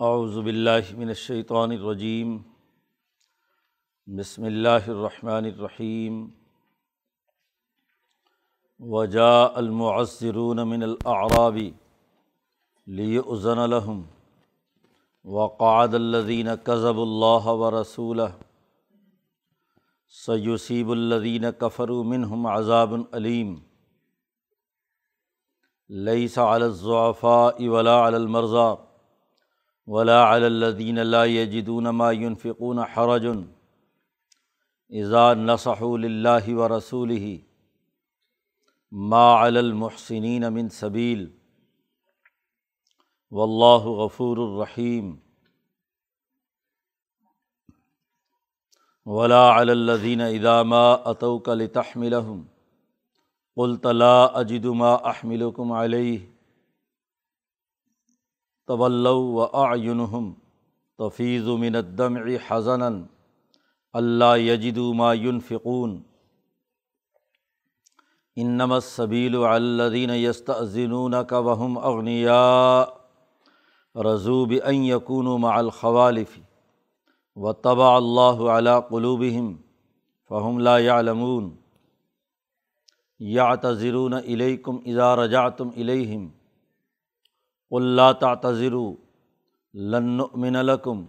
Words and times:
اعوذ 0.00 0.38
باللہ 0.38 0.94
من 0.96 1.08
الشیطان 1.08 1.70
الرجیم۔ 1.70 2.38
بسم 4.06 4.44
اللہ 4.44 4.88
الرحمن 4.88 5.44
الرحیم۔ 5.44 6.28
وجاء 8.78 9.48
المعذرون 9.54 10.68
من 10.68 10.82
الاعراب 10.82 11.58
لیؤذن 12.86 13.70
لهم۔ 13.70 14.02
وقعد 15.24 15.94
الذین 15.94 16.48
كذبوا 16.64 17.02
اللہ 17.02 17.46
ورسولہ۔ 17.46 18.42
سیصیب 20.26 20.90
الذین 20.90 21.44
کفروا 21.58 22.04
منہم 22.04 22.46
عذاب 22.46 22.94
علیم 23.12 23.54
لیس 25.88 26.38
علی 26.38 26.64
الضعفاء 26.64 27.68
ولا 27.68 28.08
علی 28.08 28.16
المرضى۔ 28.16 28.87
ولا 29.88 30.16
علی 30.24 30.44
الذین 30.44 30.98
لا 30.98 31.24
یجدون 31.26 31.88
ما 31.90 32.10
ينفقون 32.12 32.78
حرج 32.94 33.26
اذا 34.92 35.22
نصحوا 35.34 35.96
للہ 35.98 36.54
ورسولہ 36.54 37.36
ما 38.92 39.24
المحسنین 39.42 40.44
من 40.52 40.68
سبیل 40.74 41.26
واللہ 43.32 43.88
غفور 43.96 44.36
الرحیم 44.36 45.14
ولا 49.06 49.42
علی 49.58 49.72
الذین 49.72 50.20
اذا 50.20 50.62
ما 50.62 50.86
اتوک 50.92 51.48
لتحملهم 51.48 52.46
قلت 53.56 53.86
لا 53.96 54.16
اجد 54.40 54.64
ما 54.76 54.94
احملکم 55.10 55.72
علیہ 55.74 56.18
طلّ 58.68 59.06
و 59.06 59.46
آعنہم 59.52 60.32
تفیظ 60.98 61.48
من 61.48 61.76
الدمع 61.76 62.20
حزنا 62.48 62.88
اللہ 63.92 64.38
یجد 64.38 64.78
ما 64.78 65.12
ينفقون. 65.12 66.02
انما 68.36 68.74
السبیل 68.74 69.36
الذین 69.36 70.10
یستأذنونک 70.10 71.32
وهم 71.32 71.78
اغنیاء 71.78 72.84
رضوا 74.00 74.46
بأن 74.46 74.74
يكونوا 74.74 75.38
مع 75.38 75.60
الخوالف. 75.60 76.38
وطبع 77.36 77.96
الله 77.96 78.50
على 78.50 78.80
قلوبهم 78.90 79.56
فهم 80.28 80.58
لا 80.58 80.78
يعلمون. 80.78 81.54
یعتذرون 83.18 84.14
الیکم 84.14 84.78
اذا 84.86 85.16
رجعتم 85.16 85.68
الیہم 85.76 86.28
اللہ 87.72 88.12
تعتذر 88.20 88.74
لن 89.74 90.04
نؤمن 90.16 90.52
لکم 90.66 91.04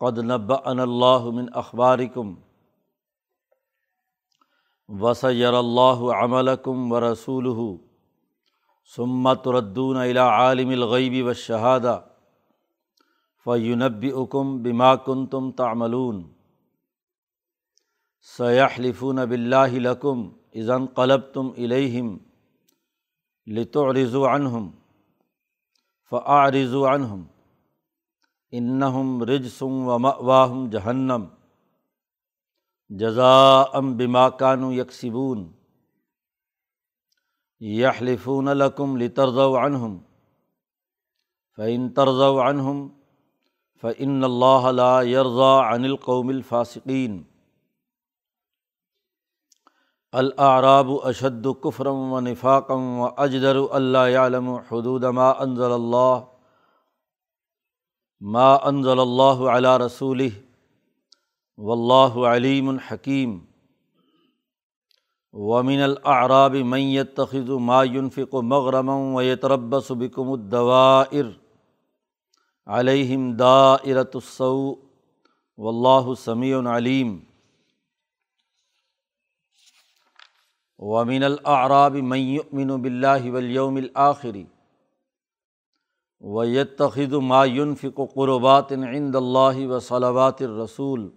قد 0.00 0.18
نبأنا 0.18 0.82
اللہ 0.82 1.30
من 1.34 1.46
اخبارکم 1.52 2.34
وسیر 4.88 5.52
اللہ 5.52 6.04
عملکم 6.14 6.92
و 6.92 7.00
رسول 7.00 7.46
ثم 8.96 9.34
تردون 9.34 9.96
الى 9.96 10.18
عالم 10.18 10.68
الغیب 10.68 11.26
و 11.26 11.32
شہادہ 11.32 12.00
فینبئکم 13.46 14.56
بما 14.62 14.94
کنتم 14.96 15.50
تعملون. 15.52 16.22
سیحلفون 18.28 19.16
باللہ 19.16 19.78
لکم 19.78 20.28
اذن 20.54 20.86
قلب 20.86 21.20
تم 21.32 21.50
الہم 21.56 22.16
لتعرضوا 23.46 24.34
عنہم 24.34 24.70
فعارض 26.12 26.74
عنہم 26.90 27.22
انہم 28.52 29.22
رجسم 29.24 29.88
و 29.88 29.98
مواہم 29.98 30.68
جہنم 30.70 31.24
جزا 32.90 33.60
ام 33.72 33.96
بما 33.96 34.28
کانو 34.38 34.72
یکسبون 34.72 35.46
یحلفون 37.60 38.48
لکم 38.48 38.96
لترضوا 38.96 39.64
عنہم 39.64 39.98
فعن 41.58 41.88
ترض 41.92 42.20
عنہم 42.42 42.86
فعن 43.82 44.24
اللہ 44.24 44.70
لا 44.72 45.02
یرضا 45.02 45.54
عن 45.62 45.84
القوم 45.84 46.28
الفاسقین 46.28 47.22
العراب 50.12 50.90
اشد 51.04 51.46
کفرم 51.62 52.12
و 52.12 52.20
نفاقم 52.20 53.00
و 53.00 53.08
اجدر 53.16 53.56
اللہ 53.70 54.16
عالم 54.18 54.48
حدود 54.70 55.04
ما 55.14 55.30
انضل 55.40 55.72
اللہ 55.72 56.20
ما 58.22 58.54
انضل 58.62 59.00
اللہ 59.00 59.42
علیہ 59.50 59.76
رسول 59.84 60.28
و 61.58 61.72
اللہ 61.72 62.18
علیم 62.28 62.68
الحکیم 62.68 63.38
ومن 65.34 65.82
العراب 65.82 66.54
میت 66.66 67.14
تخذ 67.16 67.50
ما 67.62 67.82
ينفق 67.84 68.34
مغرم 68.46 68.88
و 68.88 69.22
یتربص 69.22 69.90
بکم 69.98 70.32
الدوائر 70.32 71.30
علیہم 72.66 73.32
دائرۃ 73.36 74.14
السوء 74.14 74.74
و 75.58 75.68
اللہ 75.68 76.14
سمیع 76.14 76.58
علیم 76.76 77.18
ومن 80.78 81.22
العراب 81.22 81.94
میمن 82.04 82.80
بلّہ 82.82 83.30
ولیوم 83.30 83.76
الآخری 83.76 84.44
و 86.22 86.44
یتخذ 86.44 87.14
ما 87.22 87.44
ينفق 87.44 88.00
قربات 88.14 88.72
عند 88.72 89.16
اللہ 89.16 89.66
و 89.66 89.80
صلوات 89.80 90.42
الرسول 90.42 91.08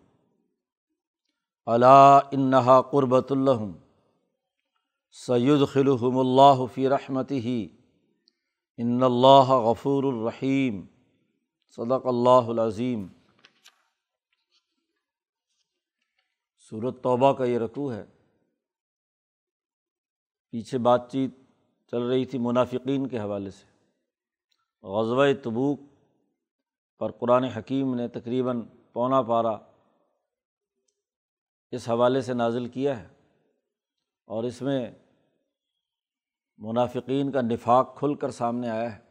علا 1.67 2.17
انہا 2.17 2.81
قربۃ 2.81 3.31
الحم 3.31 3.71
سید 5.15 5.67
خلحم 5.67 6.17
اللہ 6.17 6.65
فی 6.73 6.87
رحمت 6.89 7.31
ہی 7.39 7.67
ان 8.79 9.03
اللہ 9.03 9.51
غفور 9.63 10.03
الرحیم 10.03 10.81
صدق 11.77 12.05
اللہ 12.05 12.49
العظیم 12.49 13.07
صورت 16.71 17.01
توبہ 17.03 17.33
کا 17.33 17.45
یہ 17.45 17.57
رقوع 17.57 17.91
ہے 17.93 18.03
پیچھے 20.51 20.77
بات 20.77 21.11
چیت 21.11 21.31
چل 21.91 22.03
رہی 22.03 22.25
تھی 22.25 22.39
منافقین 22.39 23.07
کے 23.07 23.19
حوالے 23.19 23.51
سے۔ 23.51 23.65
غزوہ 24.83 25.25
تبوک 25.43 25.79
پر 26.99 27.11
قرآن 27.11 27.43
حکیم 27.43 27.95
نے 27.95 28.07
تقریباً 28.07 28.61
پونا 28.93 29.21
پارا 29.21 29.57
اس 31.71 31.89
حوالے 31.89 32.21
سے 32.21 32.33
نازل 32.33 32.67
کیا 32.67 32.99
ہے 32.99 33.07
اور 34.25 34.43
اس 34.43 34.61
میں 34.61 34.91
منافقین 36.57 37.31
کا 37.31 37.41
نفاق 37.41 37.97
کھل 37.99 38.15
کر 38.15 38.31
سامنے 38.31 38.69
آیا 38.69 38.95
ہے۔ 38.95 39.01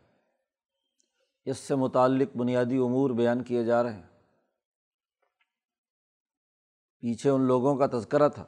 اس 1.45 1.59
سے 1.59 1.75
متعلق 1.75 2.37
بنیادی 2.37 2.77
امور 2.77 3.11
بیان 3.11 3.45
کیے 3.45 3.65
جا 3.65 3.83
رہے 3.83 3.93
ہیں۔ 3.93 4.09
پیچھے 6.99 7.31
ان 7.31 7.41
لوگوں 7.41 7.77
کا 7.77 7.87
تذکرہ 7.87 8.29
تھا۔ 8.29 8.47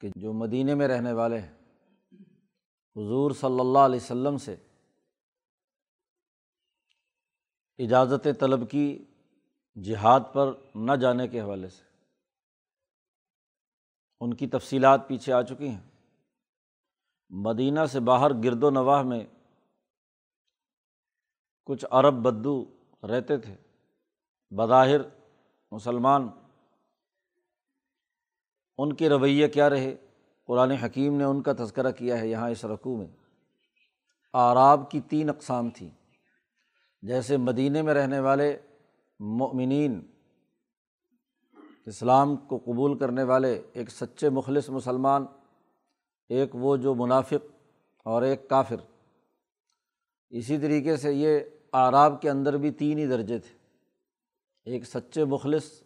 کہ 0.00 0.08
جو 0.16 0.32
مدینہ 0.32 0.74
میں 0.74 0.88
رہنے 0.88 1.12
والے 1.12 1.38
ہیں، 1.40 1.52
حضور 2.96 3.30
صلی 3.30 3.60
اللہ 3.60 3.78
علیہ 3.78 3.98
و 4.02 4.38
سے 4.38 4.56
اجازت 7.78 8.28
طلب 8.40 8.70
کی 8.70 9.04
جہاد 9.82 10.20
پر 10.32 10.52
نہ 10.74 10.92
جانے 10.96 11.28
کے 11.28 11.40
حوالے 11.40 11.68
سے 11.68 11.82
ان 14.20 14.34
کی 14.34 14.46
تفصیلات 14.46 15.08
پیچھے 15.08 15.32
آ 15.32 15.42
چکی 15.42 15.68
ہیں۔ 15.68 15.90
مدینہ 17.30 17.80
سے 17.86 18.00
باہر 18.00 18.30
گرد 18.44 18.62
و 18.62 18.70
نواح 18.70 19.02
میں 19.02 19.24
کچھ 21.64 21.84
عرب 21.90 22.14
بدو 22.14 22.64
رہتے 23.02 23.36
تھے، 23.36 23.56
بظاہر 24.50 25.00
مسلمان 25.72 26.28
ان 28.78 28.92
کے 28.92 29.08
رویے 29.08 29.48
کیا 29.48 29.70
رہے؟ 29.70 29.96
قرآن 30.46 30.70
حکیم 30.70 31.16
نے 31.16 31.24
ان 31.24 31.42
کا 31.42 31.52
تذکرہ 31.52 31.90
کیا 31.90 32.20
ہے 32.20 32.28
یہاں 32.28 32.50
اس 32.50 32.64
رقوع 32.64 32.96
میں۔ 32.96 33.06
آراب 34.32 34.90
کی 34.90 35.00
تین 35.00 35.30
اقسام 35.30 35.70
تھیں۔ 35.70 35.90
جیسے 37.02 37.36
مدینہ 37.36 37.82
میں 37.82 37.94
رہنے 37.94 38.20
والے 38.20 38.58
مؤمنین، 39.20 40.00
اسلام 41.86 42.36
کو 42.36 42.58
قبول 42.58 42.98
کرنے 42.98 43.22
والے 43.22 43.62
ایک 43.72 43.90
سچے 43.90 44.28
مخلص 44.28 44.68
مسلمان، 44.68 45.26
ایک 46.28 46.50
وہ 46.54 46.76
جو 46.76 46.94
منافق 46.94 47.46
اور 48.04 48.22
ایک 48.22 48.48
کافر۔ 48.48 48.76
اسی 50.30 50.58
طریقے 50.58 50.96
سے 50.96 51.12
یہ 51.12 51.40
آراب 51.72 52.22
کے 52.22 52.30
اندر 52.30 52.56
بھی 52.56 52.70
تین 52.70 52.98
ہی 52.98 53.06
درجے 53.06 53.38
تھے۔ 53.38 53.58
ایک 54.64 54.84
سچے 54.84 55.24
مخلص 55.24 55.82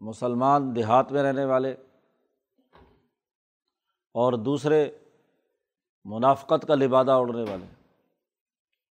مسلمان 0.00 0.76
دیہات 0.76 1.12
میں 1.12 1.22
رہنے 1.22 1.44
والے 1.44 1.74
اور 4.12 4.32
دوسرے 4.32 4.90
منافقت 6.04 6.66
کا 6.68 6.74
لبادہ 6.74 7.10
اڑنے 7.10 7.42
والے 7.42 7.66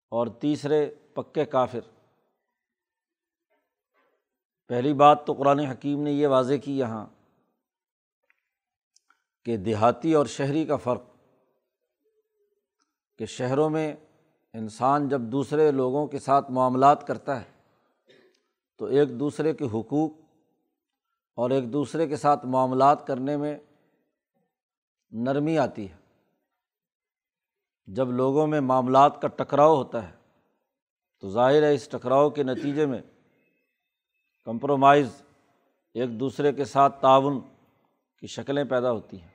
اور 0.10 0.28
تیسرے 0.28 0.96
پکے 1.14 1.46
کافر۔ 1.46 1.80
پہلی 4.68 4.94
بات 4.94 5.28
تو 5.28 5.34
قرآن 5.34 5.60
حکیم 5.60 6.02
نے 6.04 6.12
یہ 6.12 6.28
واضح 6.28 6.54
کی 6.64 6.80
یہاں 6.80 7.06
کہ 9.46 9.58
دیہاتی 9.58 10.14
اور 10.14 10.26
شہری 10.26 10.66
کا 10.66 10.76
فرق 10.76 11.04
کہ 13.18 13.26
شہروں 13.26 13.70
میں 13.70 13.96
انسان 14.54 15.08
جب 15.08 15.22
دوسرے 15.22 15.72
لوگوں 15.72 16.08
کے 16.08 16.20
ساتھ 16.20 16.52
معاملات 16.52 17.08
کرتا 17.08 17.42
ہے 17.42 17.52
تو 18.78 18.86
ایک 18.86 19.20
دوسرے 19.20 19.54
کے 19.54 19.66
حقوق 19.66 20.12
اور 21.36 21.50
ایک 21.50 21.74
دوسرے 21.74 22.08
کے 22.08 22.16
ساتھ 22.16 22.46
معاملات 22.46 23.08
کرنے 23.08 23.38
میں 23.38 23.58
نرمی 25.12 25.58
آتی 25.58 25.90
ہے۔ 25.90 25.96
جب 27.88 28.12
لوگوں 28.12 28.48
میں 28.48 28.62
معاملات 28.62 29.22
کا 29.22 29.28
ٹکراؤ 29.28 29.76
ہوتا 29.76 30.10
ہے، 30.10 30.16
تو 31.20 31.30
ظاہر 31.30 31.64
ہے 31.64 31.74
اس 31.74 31.88
ٹکراؤ 31.90 32.30
کے 32.30 32.44
نتیجے 32.44 32.86
میں 32.86 33.02
کمپرومائز 34.44 35.22
ایک 35.94 36.20
دوسرے 36.20 36.54
کے 36.54 36.66
ساتھ 36.66 37.02
تعاون 37.02 37.40
کی 38.18 38.28
شکلیں 38.28 38.64
پیدا 38.64 38.92
ہوتی 38.92 39.22
ہیں۔ 39.22 39.30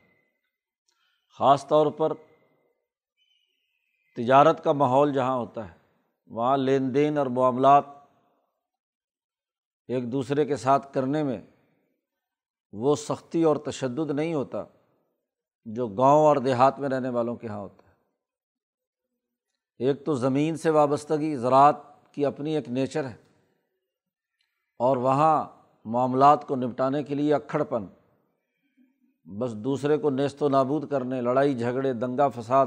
خاص 1.39 1.67
طور 1.69 1.87
پر 1.87 2.13
تجارت 4.17 4.65
کا 4.65 4.73
ماحول 4.73 5.13
جہاں 5.13 5.37
ہوتا 5.37 5.69
ہے، 5.69 5.79
وہاں 6.27 6.57
لین 6.57 6.95
دین 6.95 7.19
اور 7.19 7.27
معاملات 7.27 7.85
ایک 9.89 10.13
دوسرے 10.13 10.45
کے 10.45 10.57
ساتھ 10.57 10.95
کرنے 10.95 11.23
میں 11.23 11.41
وہ 12.73 12.97
سختی 12.97 13.43
اور 13.43 13.57
تشدد 13.57 14.11
نہیں 14.11 14.35
ہوتا۔ 14.35 14.65
جو 15.65 15.87
گاؤں 15.87 16.27
اور 16.27 16.37
دیہات 16.37 16.79
میں 16.79 16.89
رہنے 16.89 17.09
والوں 17.09 17.37
کے 17.37 17.47
یہاں 17.47 17.59
ہوتا 17.59 17.89
ہے۔ 17.89 17.95
ایک 19.79 20.05
تو 20.05 20.15
زمین 20.15 20.57
سے 20.57 20.71
وابستگی، 20.71 21.37
زراعت 21.37 21.77
کی 22.13 22.27
اپنی 22.27 22.57
ایک 22.57 22.69
نیچر 22.69 23.05
ہے۔ 23.05 23.17
اور 24.79 24.97
وہاں 24.97 25.45
معاملات 25.85 26.49
کو 26.49 26.57
نپٹانے 26.57 27.03
کے 27.03 27.15
لیے 27.15 27.35
اکھڑ 27.35 27.63
پن 27.63 27.87
بس 29.25 29.55
دوسرے 29.55 29.99
کو 29.99 30.11
نیست 30.11 30.43
و 30.43 30.49
نابود 30.49 30.91
کرنے، 30.91 31.21
لڑائی، 31.21 31.59
جھگڑے، 31.59 31.93
دنگا 31.93 32.29
فساد۔ 32.29 32.67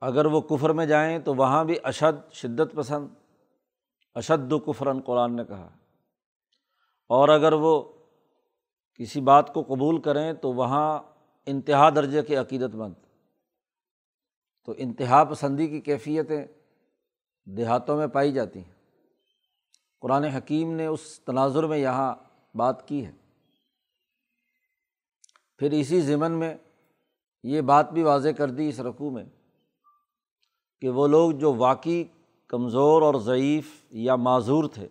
اگر 0.00 0.26
وہ 0.26 0.40
کفر 0.40 0.70
میں 0.70 0.86
جائیں 0.86 1.18
تو 1.18 1.34
وہاں 1.34 1.64
بھی 1.64 1.76
اشد 1.82 2.32
شدت 2.32 2.74
پسند، 2.74 3.08
اشد 4.14 4.52
و 4.52 4.58
کفرن 4.58 5.00
قرآن 5.00 5.36
نے 5.36 5.44
کہا۔ 5.44 5.68
اور 7.08 7.28
اگر 7.28 7.52
وہ 7.52 7.93
کسی 8.94 9.20
بات 9.20 9.54
کو 9.54 9.62
قبول 9.62 10.00
کریں 10.00 10.32
تو 10.32 10.52
وہاں 10.52 10.98
انتہا 11.46 11.90
درجے 11.90 12.22
کے 12.22 12.36
عقیدت 12.36 12.74
مند۔ 12.74 12.94
تو 14.64 14.74
انتہا 14.76 15.24
پسندی 15.24 15.66
کی 15.66 15.80
کیفیتیں 15.80 16.46
دیہاتوں 17.44 17.96
میں 17.96 18.06
پائی 18.06 18.32
جاتی 18.32 18.58
ہیں۔ 18.58 18.74
قرآن 20.00 20.24
حکیم 20.24 20.72
نے 20.72 20.86
اس 20.86 21.20
تناظر 21.20 21.64
میں 21.64 21.78
یہاں 21.78 22.14
بات 22.56 22.88
کی 22.88 23.06
ہے۔ 23.06 23.12
پھر 25.58 25.70
اسی 25.70 26.00
ضمن 26.00 26.32
میں 26.32 26.54
یہ 27.42 27.60
بات 27.60 27.92
بھی 27.92 28.02
واضح 28.02 28.28
کر 28.28 28.50
دی 28.50 28.68
اس 28.68 28.80
رقوع 28.80 29.10
میں 29.10 29.24
کہ 30.80 30.88
وہ 30.88 31.06
لوگ 31.06 31.32
جو 31.32 31.54
واقعی 31.54 32.04
کمزور 32.48 33.02
اور 33.02 33.14
ضعیف 33.14 33.84
یا 33.90 34.16
معذور 34.16 34.64
تھے 34.74 34.88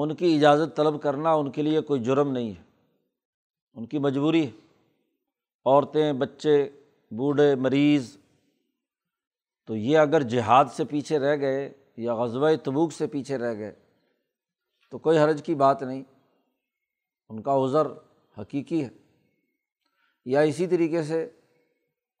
ان 0.00 0.14
کی 0.14 0.36
اجازت 0.36 0.76
طلب 0.76 1.02
کرنا 1.02 1.32
ان 1.32 1.50
کے 1.50 1.62
لیے 1.62 1.80
کوئی 1.80 2.04
جرم 2.04 2.32
نہیں 2.32 2.50
ہے۔ 2.50 2.62
ان 3.74 3.86
کی 3.86 3.98
مجبوری 3.98 4.46
ہے۔ 4.46 4.50
عورتیں، 5.64 6.12
بچے، 6.12 6.70
بوڑھے، 7.10 7.54
مریض۔ 7.54 8.16
تو 9.66 9.76
یہ 9.76 9.98
اگر 9.98 10.22
جہاد 10.22 10.64
سے 10.72 10.84
پیچھے 10.84 11.18
رہ 11.18 11.36
گئے 11.40 11.72
یا 11.96 12.14
غزوہ 12.14 12.50
تبوک 12.64 12.92
سے 12.92 13.06
پیچھے 13.06 13.38
رہ 13.38 13.54
گئے، 13.54 13.72
تو 14.90 14.98
کوئی 14.98 15.18
حرج 15.18 15.42
کی 15.42 15.54
بات 15.54 15.82
نہیں۔ 15.82 16.02
ان 17.28 17.42
کا 17.42 17.64
عذر 17.64 17.86
حقیقی 18.40 18.84
ہے۔ 18.84 18.88
یا 20.24 20.40
اسی 20.40 20.66
طریقے 20.66 21.02
سے 21.02 21.30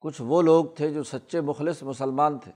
کچھ 0.00 0.22
وہ 0.24 0.42
لوگ 0.42 0.64
تھے 0.64 0.92
جو 0.92 1.02
سچے 1.02 1.40
مخلص 1.40 1.82
مسلمان 1.82 2.38
تھے، 2.38 2.52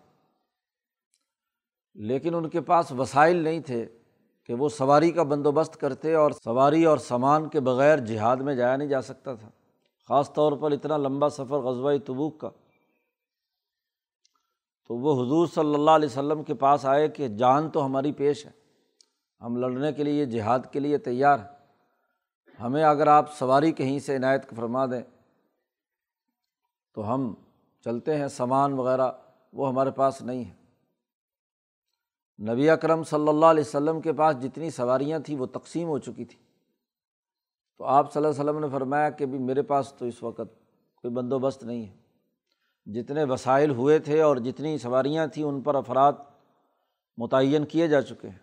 لیکن 1.95 2.35
ان 2.35 2.49
کے 2.49 2.61
پاس 2.61 2.93
وسائل 2.93 3.37
نہیں 3.37 3.61
تھے۔ 3.61 3.99
کہ 4.47 4.55
وہ 4.55 4.69
سواری 4.69 5.11
کا 5.11 5.23
بندوبست 5.23 5.77
کرتے 5.77 6.15
اور 6.15 6.31
سواری 6.31 6.85
اور 6.85 6.99
سامان 6.99 7.49
کے 7.49 7.61
بغیر 7.61 7.99
جہاد 7.99 8.37
میں 8.37 8.55
جایا 8.55 8.77
نہیں 8.77 8.89
جا 8.89 9.03
سکتا 9.03 9.35
تھا۔ 9.35 9.49
خاص 10.09 10.33
طور 10.33 10.53
پر 10.53 10.73
اتنا 10.73 10.97
لمبا 10.97 11.29
سفر 11.29 11.59
غزوہ 11.59 11.93
تبوک 12.07 12.41
کا۔ 12.41 12.51
تو 14.89 14.97
وہ 14.97 15.27
حضور 15.27 15.47
صلی 15.47 15.75
اللہ 15.75 15.91
علیہ 15.91 16.09
وسلم 16.09 16.43
کے 16.43 16.55
پاس 16.55 16.87
آئے 16.87 17.09
کہ 17.09 17.29
جان 17.29 17.71
تو 17.71 17.85
ہماری 17.85 18.13
پیش 18.13 18.47
ہے۔ 18.47 18.51
ہم 19.41 19.57
لڑنے 19.57 19.93
کے 19.93 20.05
لیے، 20.05 20.27
جہاد 20.27 20.59
کے 20.73 20.81
لیے 20.81 20.99
تیار 20.99 21.39
ہیں۔ 21.39 21.63
ہمیں 22.61 22.85
اگر 22.85 23.07
آپ 23.07 23.35
سواری 23.35 23.73
کہیں 23.73 23.99
سے 23.99 24.17
عنایت 24.17 24.55
فرما 24.57 24.87
دیں 24.87 25.03
تو 26.95 27.15
ہم 27.15 27.35
چلتے 27.85 28.17
ہیں، 28.17 28.29
سامان 28.29 28.73
وغیرہ 28.73 29.13
وہ 29.53 29.69
ہمارے 29.69 29.91
پاس 29.91 30.23
نہیں 30.23 30.45
ہے۔ 30.45 30.62
نبی 32.51 32.71
اکرم 32.71 33.03
صلی 33.03 33.29
اللہ 33.29 33.47
علیہ 33.47 33.65
وسلم 33.67 34.01
کے 34.01 34.13
پاس 34.13 34.43
جتنی 34.43 34.71
سواریاں 34.71 35.19
تھیں 35.19 35.37
وہ 35.37 35.47
تقسیم 35.47 35.89
ہو 35.89 35.99
چکی 35.99 36.25
تھیں۔ 36.25 36.43
تو 37.79 37.85
آپ 37.85 38.13
صلی 38.13 38.25
اللہ 38.25 38.41
علیہ 38.41 38.51
وسلم 38.51 38.61
نے 38.61 38.69
فرمایا 38.69 39.11
کہ 39.11 39.27
بھی 39.27 39.39
میرے 39.39 39.63
پاس 39.63 39.93
تو 39.99 40.07
اس 40.07 40.23
وقت 40.23 40.61
کوئی 40.97 41.11
بندوبست 41.11 41.65
نہیں 41.65 41.87
ہے۔ 41.87 41.93
جتنے 42.93 43.25
وسائل 43.25 43.71
ہوئے 43.71 43.99
تھے 43.99 44.23
اور 44.23 44.37
جتنی 44.37 44.79
سواریاں 44.79 45.27
تھیں 45.27 45.45
ان 45.45 45.61
پر 45.61 45.75
افراد 45.75 46.13
متعین 47.17 47.65
کیے 47.65 47.89
جا 47.89 48.03
چکے 48.03 48.29
ہیں۔ 48.29 48.39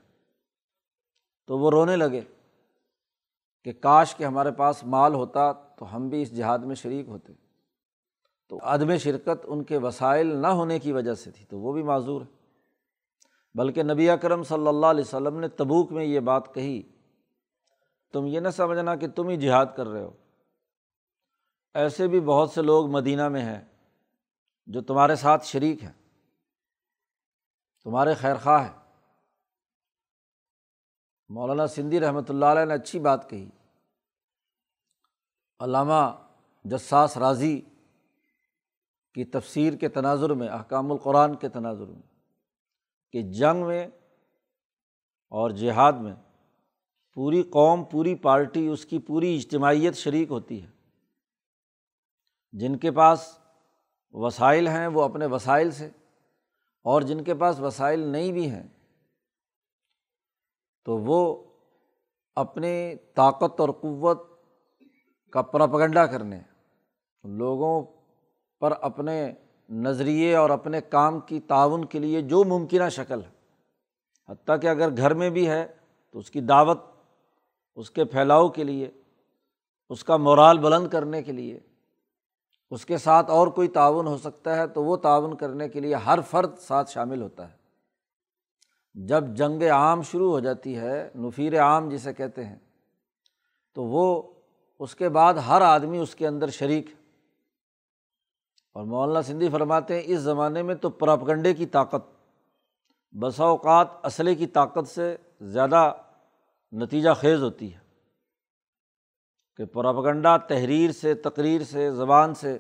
تو 1.48 1.58
وہ 1.58 1.72
رونے 1.72 1.96
لگے 1.96 2.22
کہ 3.64 3.74
کاش 3.74 4.16
کہ 4.16 4.24
ہمارے 4.24 4.52
پاس 4.52 4.84
مال 4.84 5.14
ہوتا 5.14 5.52
تو 5.52 5.96
ہم 5.96 6.10
بھی 6.10 6.22
اس 6.22 6.38
جہاد 6.38 6.60
میں 6.60 6.76
شریک 6.76 7.08
ہوتے۔ 7.08 7.34
تو 8.50 8.60
عدم 8.62 8.98
شرکت 8.98 9.46
ان 9.46 9.64
کے 9.64 9.78
وسائل 9.78 10.36
نہ 10.36 10.48
ہونے 10.48 10.80
کی 10.80 10.92
وجہ 10.92 11.14
سے 11.14 11.32
تھی 11.32 11.46
تو 11.46 11.60
وہ 11.60 11.74
بھی 11.74 11.84
معذور 11.84 12.22
ہے 12.22 12.39
بلکہ 13.56 13.84
نبی 13.84 14.10
اکرم 14.10 14.44
صلی 14.44 14.68
اللہ 14.68 14.86
علیہ 14.86 15.04
وسلم 15.04 15.40
نے 15.40 15.48
تبوک 15.48 15.92
میں 15.92 16.06
یہ 16.06 16.20
بات 16.20 16.54
کہی، 16.54 16.82
تم 18.14 18.26
یہ 18.26 18.40
نہ 18.40 18.50
سمجھنا 18.50 18.96
کہ 18.96 19.08
تم 19.08 19.30
ہی 19.30 19.38
جہاد 19.38 19.66
کر 19.76 19.88
رہے 19.88 20.04
ہو۔ 20.04 20.12
ایسے 21.74 22.08
بھی 22.08 22.20
بہت 22.20 22.50
سے 22.50 22.62
لوگ 22.62 22.90
مدینہ 22.90 23.30
میں 23.30 23.42
ہیں 23.42 23.62
جو 24.68 24.82
تمہارے 24.82 25.16
ساتھ 25.16 25.46
شریک 25.46 25.84
ہیں، 25.84 25.92
تمہارے 27.84 28.14
خیر 28.14 28.36
خواہ 28.36 28.66
ہیں۔ 28.66 28.78
مولانا 31.30 31.68
سندھی 31.68 32.00
رحمۃ 32.00 32.30
اللہ 32.30 32.46
علیہ 32.46 32.66
نے 32.66 32.74
اچھی 32.74 33.00
بات 33.00 33.30
کہی۔ 33.30 33.50
علامہ 35.60 36.02
جساس 36.64 37.18
راضی 37.18 37.62
کی 39.14 39.26
تفسیر 39.26 39.74
کے 39.74 39.90
تناظر 39.90 40.30
میں، 40.30 40.48
احکام 40.48 40.92
القرآن 40.92 41.36
کے 41.36 41.50
تناظر 41.50 41.86
میں۔ 41.86 42.09
کہ 43.12 43.22
جنگ 43.22 43.66
میں 43.66 43.88
اور 45.32 45.50
جہاد 45.50 45.94
میں 45.94 46.16
پوری 47.14 47.44
قوم، 47.44 47.84
پوری 47.84 48.16
پارٹی، 48.16 48.68
اس 48.68 48.86
کی 48.86 49.00
پوری 49.00 49.36
اجتماعیت 49.36 49.96
شریک 49.96 50.32
ہوتی 50.32 50.62
ہے۔ 50.64 50.68
جن 52.52 52.78
کے 52.78 52.92
پاس 52.92 53.40
وسائل 54.12 54.68
ہیں، 54.68 54.88
وہ 54.88 55.04
اپنے 55.04 55.26
وسائل 55.26 55.72
سے، 55.72 55.90
اور 56.86 57.02
جن 57.02 57.24
کے 57.24 57.34
پاس 57.36 57.60
وسائل 57.60 58.00
نہیں 58.00 58.32
بھی 58.32 58.50
ہیں، 58.50 58.68
تو 60.86 60.98
وہ 60.98 61.44
اپنی 62.36 62.96
طاقت 63.16 63.60
اور 63.60 63.70
قوت 63.70 64.22
کا 65.34 65.42
پراپگنڈا 65.42 66.06
کرنے، 66.06 66.42
لوگوں 67.24 67.82
پر 68.60 68.74
اپنے 68.82 69.34
نظریے 69.70 70.36
اور 70.36 70.50
اپنے 70.50 70.82
کام 70.82 71.20
کی 71.20 71.40
تعاون 71.40 71.86
کے 71.86 72.00
لیے 72.00 72.22
جو 72.22 72.44
ممکنہ 72.44 72.90
شکل 72.90 73.22
ہے۔ 73.24 73.30
حتیٰ 74.30 74.62
کہ 74.62 74.68
اگر 74.68 74.98
گھر 74.98 75.14
میں 75.14 75.30
بھی 75.30 75.50
ہے 75.50 75.68
تو 76.12 76.20
اس 76.20 76.32
کی 76.32 76.42
دعوت، 76.42 76.80
اس 77.76 77.92
کے 77.92 78.06
پھیلاؤ 78.06 78.50
کے 78.50 78.64
لیے، 78.64 78.92
اس 79.90 80.04
کا 80.04 80.18
مورال 80.18 80.60
بلند 80.60 80.88
کرنے 80.88 81.24
کے 81.24 81.32
لیے، 81.32 81.60
اس 82.72 82.86
کے 82.86 82.98
ساتھ 82.98 83.32
اور 83.32 83.48
کوئی 83.48 83.68
تعاون 83.68 84.08
ہو 84.08 84.18
سکتا 84.18 84.56
ہے 84.56 84.68
تو 84.68 84.84
وہ 84.84 84.98
تعاون 84.98 85.38
کرنے 85.38 85.70
کے 85.70 85.80
لیے 85.80 85.96
ہر 85.96 86.20
فرد 86.30 86.58
ساتھ 86.58 86.92
شامل 86.92 87.22
ہوتا 87.22 87.52
ہے۔ 87.52 87.58
جب 88.94 89.28
جنگ 89.28 89.64
عام 89.64 90.02
شروع 90.02 90.32
ہو 90.32 90.40
جاتی 90.40 90.78
ہے، 90.78 91.10
نفیر 91.16 91.62
عام 91.62 91.90
جسے 91.90 92.14
کہتے 92.14 92.46
ہیں، 92.46 92.56
تو 93.74 93.84
وہ 93.84 94.24
اس 94.80 94.96
کے 94.96 95.10
بعد 95.10 95.34
ہر 95.34 95.62
آدمی 95.62 95.98
اس 95.98 96.16
کے 96.16 96.28
اندر 96.28 96.50
شریک 96.50 96.88
ہے۔ 96.90 96.99
اور 98.74 98.84
مولانا 98.84 99.22
سندھی 99.22 99.50
فرماتے 99.50 99.96
ہیں، 99.96 100.02
اس 100.06 100.20
زمانے 100.20 100.64
میں 100.64 100.76
تو 100.76 100.90
پراپگنڈے 100.90 101.54
کی 101.54 101.66
طاقت، 101.66 102.04
بسا 103.12 103.44
اوقات 103.44 103.88
اسلحے 104.04 104.36
کی 104.36 104.48
طاقت 104.48 104.88
سے 104.88 105.16
زیادہ 105.42 105.94
نتیجہ 106.72 107.10
خیز 107.16 107.44
ہوتی 107.44 107.74
ہے 107.74 107.80
کہ 109.56 109.66
پراپگنڈا 109.66 110.38
تحریر 110.38 110.92
سے، 110.92 111.14
تقریر 111.14 111.64
سے، 111.64 111.92
زبان 111.92 112.34
سے 112.34 112.58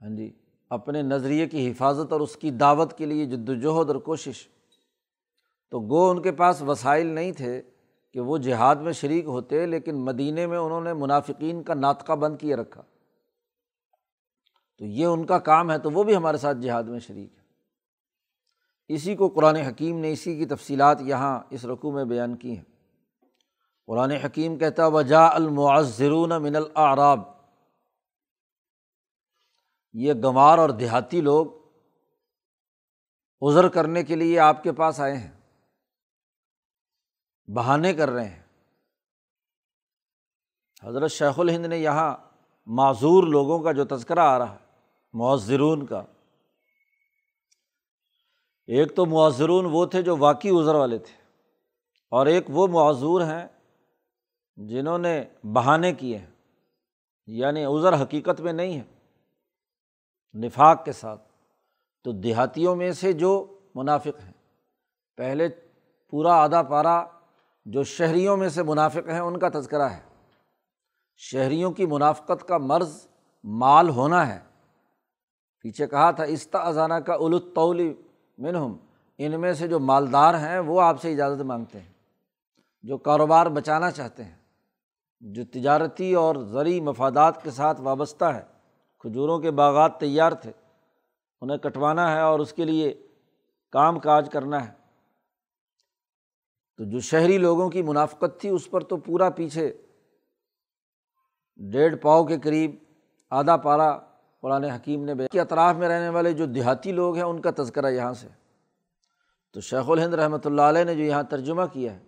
ہاں 0.00 0.16
جی 0.16 0.32
اپنے 0.68 1.02
نظریے 1.02 1.48
کی 1.48 1.70
حفاظت 1.70 2.12
اور 2.12 2.20
اس 2.20 2.36
کی 2.36 2.50
دعوت 2.50 2.98
کے 2.98 3.06
لیے 3.06 3.26
جد 3.26 3.48
وجہد 3.48 3.90
اور 3.90 3.96
کوشش۔ 3.96 4.48
تو 5.70 5.80
گو 5.80 6.10
ان 6.10 6.22
کے 6.22 6.32
پاس 6.32 6.62
وسائل 6.62 7.06
نہیں 7.06 7.32
تھے 7.32 7.62
کہ 8.12 8.20
وہ 8.20 8.38
جہاد 8.38 8.76
میں 8.76 8.92
شریک 8.92 9.24
ہوتے، 9.24 9.66
لیکن 9.66 9.94
مدینہ 9.96 10.46
میں 10.46 10.58
انہوں 10.58 10.80
نے 10.80 10.92
منافقین 10.92 11.62
کا 11.62 11.74
ناطقہ 11.74 12.12
بند 12.12 12.36
کیے 12.38 12.56
رکھا۔ 12.56 12.82
تو 14.78 14.84
یہ 14.84 15.06
ان 15.06 15.26
کا 15.26 15.38
کام 15.38 15.70
ہے 15.70 15.78
تو 15.78 15.90
وہ 15.90 16.04
بھی 16.04 16.16
ہمارے 16.16 16.36
ساتھ 16.36 16.58
جہاد 16.58 16.84
میں 16.84 16.98
شریک 16.98 17.32
ہے 17.34 17.42
اسی 18.88 19.16
کو 19.16 19.28
قرآن 19.28 19.56
حکیم 19.56 19.98
نے 19.98 20.12
اسی 20.12 20.36
کی 20.36 20.46
تفصیلات 20.46 21.00
یہاں 21.00 21.40
اس 21.50 21.64
رقوع 21.64 21.92
میں 21.92 22.04
بیان 22.04 22.36
کی 22.36 22.56
ہیں۔ 22.56 22.64
قرآن 23.86 24.10
حکیم 24.10 24.58
کہتا 24.58 24.86
وجا 24.86 25.26
المعذرون 25.26 26.42
من 26.42 26.56
العراب 26.56 27.20
یہ 29.92 30.14
گنوار 30.14 30.58
اور 30.58 30.70
دیہاتی 30.70 31.20
لوگ 31.20 31.46
عذر 33.42 33.68
کرنے 33.68 34.02
کے 34.02 34.16
لیے 34.16 34.38
آپ 34.38 34.62
کے 34.62 34.72
پاس 34.72 35.00
آئے 35.00 35.16
ہیں، 35.16 35.30
بہانے 37.48 37.92
کر 37.94 38.10
رہے 38.10 38.28
ہیں۔ 38.28 38.42
حضرت 40.82 41.10
شیخ 41.10 41.38
الہند 41.38 41.66
نے 41.66 41.78
یہاں 41.78 42.16
معذور 42.66 43.24
لوگوں 43.24 43.58
کا 43.62 43.72
جو 43.72 43.84
تذکرہ 43.84 44.18
آ 44.18 44.38
رہا 44.38 44.54
ہے 44.54 44.63
معذرون 45.14 45.86
کا۔ 45.86 46.02
ایک 48.68 48.94
تو 48.96 49.06
معذرون 49.06 49.66
وہ 49.70 49.84
تھے 49.86 50.02
جو 50.02 50.16
واقعی 50.16 50.50
عذر 50.50 50.74
والے 50.74 50.98
تھے، 50.98 51.16
اور 52.12 52.26
ایک 52.26 52.44
وہ 52.48 52.66
معذور 52.66 53.20
ہیں 53.20 53.46
جنہوں 54.56 54.98
نے 54.98 55.22
بہانے 55.54 55.92
کیے 55.92 56.18
ہیں 56.18 56.30
یعنی 57.28 57.64
عذر 57.64 58.02
حقیقت 58.02 58.40
میں 58.40 58.52
نہیں 58.52 58.80
ہے، 58.80 58.84
نفاق 60.34 60.84
کے 60.84 60.92
ساتھ۔ 60.92 61.22
تو 62.04 62.12
دیہاتیوں 62.12 62.76
میں 62.76 62.90
سے 62.92 63.12
جو 63.12 63.32
منافق 63.74 64.22
ہیں، 64.24 64.32
پہلے 65.18 65.48
پورا 66.12 66.34
آدھا 66.34 66.62
پارا 66.62 67.02
جو 67.66 67.82
شہریوں 67.82 68.36
میں 68.36 68.48
سے 68.48 68.62
منافق 68.62 69.08
ہیں، 69.08 69.20
ان 69.20 69.38
کا 69.38 69.48
تذکرہ 69.48 69.88
ہے۔ 69.88 70.02
شہریوں 71.20 71.70
کی 71.72 71.86
منافقت 71.86 72.48
کا 72.48 72.58
مرض 72.58 73.06
مال 73.44 73.88
ہونا 73.88 74.26
ہے۔ 74.28 74.40
پیچھے 75.64 75.86
کہا 75.86 76.10
تھا 76.10 76.24
استا 76.24 76.58
ازانہ 76.58 76.94
کا 76.94 77.14
الطولی 77.14 77.94
منہم، 78.38 78.76
ان 79.18 79.40
میں 79.40 79.52
سے 79.52 79.68
جو 79.68 79.78
مالدار 79.80 80.34
ہیں 80.34 80.58
وہ 80.58 80.80
آپ 80.80 81.00
سے 81.02 81.12
اجازت 81.12 81.42
مانگتے 81.42 81.80
ہیں، 81.80 81.92
جو 82.82 82.98
کاروبار 82.98 83.46
بچانا 83.46 83.90
چاہتے 83.90 84.24
ہیں، 84.24 84.36
جو 85.20 85.44
تجارتی 85.44 86.14
اور 86.14 86.36
زرعی 86.36 86.80
مفادات 86.80 87.42
کے 87.42 87.50
ساتھ 87.50 87.80
وابستہ 87.80 88.24
ہے 88.24 88.42
کھجوروں 88.98 89.38
کے 89.38 89.50
باغات 89.50 89.98
تیار 90.00 90.32
تھے، 90.32 90.52
انہیں 91.40 91.58
کٹوانا 91.58 92.10
ہے 92.12 92.20
اور 92.20 92.40
اس 92.40 92.52
کے 92.52 92.64
لیے 92.64 92.92
کام 93.72 93.98
کاج 93.98 94.28
کرنا 94.32 94.66
ہے۔ 94.66 94.72
تو 96.76 96.84
جو 96.84 97.00
شہری 97.00 97.38
لوگوں 97.38 97.70
کی 97.70 97.82
منافقت 97.82 98.40
تھی، 98.40 98.48
اس 98.48 98.70
پر 98.70 98.80
تو 98.80 98.96
پورا 98.96 99.30
پیچھے 99.30 99.72
ڈیڑھ 101.56 101.96
پاؤ 101.96 102.24
کے 102.24 102.38
قریب 102.38 102.74
آدھا 103.30 103.56
پارا 103.56 103.98
قرآن 104.44 104.64
حکیم 104.64 105.04
نے 105.04 105.14
کے 105.32 105.40
اطراف 105.40 105.76
میں 105.76 105.88
رہنے 105.88 106.08
والے 106.08 106.32
جو 106.32 106.46
دیہاتی 106.46 106.92
لوگ 106.92 107.14
ہیں، 107.14 107.22
ان 107.22 107.40
کا 107.40 107.50
تذکرہ 107.56 107.90
یہاں 107.90 108.12
سے۔ 108.12 108.28
تو 109.52 109.60
شیخ 109.60 109.90
الہند 109.90 110.14
رحمۃ 110.14 110.44
اللہ 110.44 110.62
علیہ 110.62 110.84
نے 110.84 110.94
جو 110.94 111.02
یہاں 111.02 111.22
ترجمہ 111.22 111.62
کیا 111.72 111.94
ہے، 111.94 111.98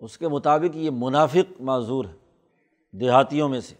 اس 0.00 0.18
کے 0.18 0.28
مطابق 0.28 0.76
یہ 0.76 0.90
منافق 0.94 1.60
معذور 1.60 2.04
ہے 2.04 2.98
دیہاتیوں 2.98 3.48
میں 3.48 3.60
سے۔ 3.60 3.74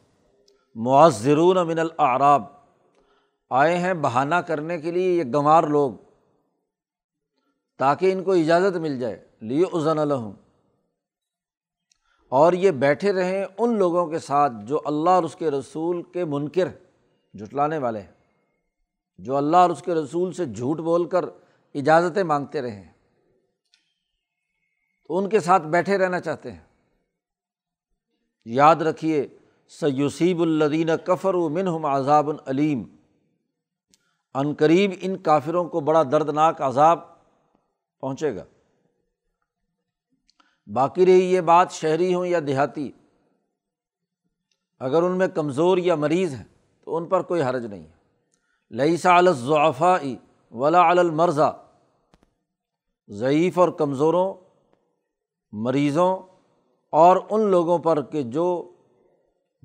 معذرون 0.74 1.66
من 1.66 1.78
العراب 1.78 2.42
آئے 3.50 3.78
ہیں 3.78 3.94
بہانہ 3.94 4.34
کرنے 4.34 4.78
کے 4.78 4.90
لیے 4.90 5.12
یہ 5.12 5.24
گنوار 5.24 5.62
لوگ، 5.62 5.92
تاکہ 7.78 8.12
ان 8.12 8.24
کو 8.24 8.32
اجازت 8.32 8.76
مل 8.76 8.98
جائے۔ 8.98 9.24
لیے 9.40 9.64
عزن 9.72 9.98
الحم 9.98 10.32
اور 12.28 12.52
یہ 12.52 12.70
بیٹھے 12.70 13.12
رہیں 13.12 13.44
ان 13.58 13.78
لوگوں 13.78 14.06
کے 14.06 14.18
ساتھ 14.18 14.52
جو 14.64 14.80
اللہ 14.84 15.10
اور 15.10 15.22
اس 15.22 15.36
کے 15.36 15.50
رسول 15.50 16.02
کے 16.02 16.24
منکر 16.24 16.68
جٹلانے 17.34 17.78
والے 17.78 18.00
ہیں۔ 18.00 18.12
جو 19.18 19.36
اللہ 19.36 19.56
اور 19.56 19.70
اس 19.70 19.82
کے 19.82 19.94
رسول 19.94 20.32
سے 20.32 20.46
جھوٹ 20.46 20.78
بول 20.78 21.08
کر 21.08 21.24
اجازتیں 21.74 22.24
مانگتے 22.24 22.62
رہے 22.62 22.84
ہیں، 22.84 22.92
تو 25.08 25.18
ان 25.18 25.28
کے 25.28 25.40
ساتھ 25.40 25.62
بیٹھے 25.62 25.98
رہنا 25.98 26.20
چاہتے 26.20 26.52
ہیں۔ 26.52 26.64
یاد 28.44 28.76
رکھیے 28.76 29.28
سیوسیب 29.68 30.40
الدین 30.40 30.90
کفر 31.04 31.34
و 31.34 31.48
منہم 31.48 31.84
عذاب 31.84 32.28
العلیم 32.28 32.96
قریب 34.58 34.90
ان 35.00 35.16
کافروں 35.16 35.64
کو 35.64 35.80
بڑا 35.80 36.02
دردناک 36.02 36.62
عذاب 36.62 37.00
پہنچے 38.00 38.36
گا۔ 38.36 38.44
باقی 40.66 41.06
رہی 41.06 41.32
یہ 41.32 41.40
بات 41.40 41.72
شہری 41.72 42.14
ہوں 42.14 42.26
یا 42.26 42.38
دیہاتی، 42.46 42.92
اگر 44.78 45.02
ان 45.02 45.18
میں 45.18 45.28
کمزور 45.28 45.78
یا 45.78 45.94
مریض 45.94 46.34
ہیں 46.34 46.51
تو 46.84 46.96
ان 46.96 47.06
پر 47.06 47.22
کوئی 47.22 47.42
حرج 47.42 47.66
نہیں 47.66 47.84
ہے۔ 47.84 47.92
لئی 48.70 48.96
سا 48.96 49.16
الضعفا 49.16 49.96
ولا 50.50 50.88
المرضہ 50.88 51.64
ضعیف 53.08 53.58
اور 53.58 53.68
کمزوروں، 53.68 54.34
مریضوں 55.52 56.18
اور 56.90 57.16
ان 57.30 57.50
لوگوں 57.50 57.78
پر 57.78 58.02
کہ 58.02 58.22
جو 58.22 58.74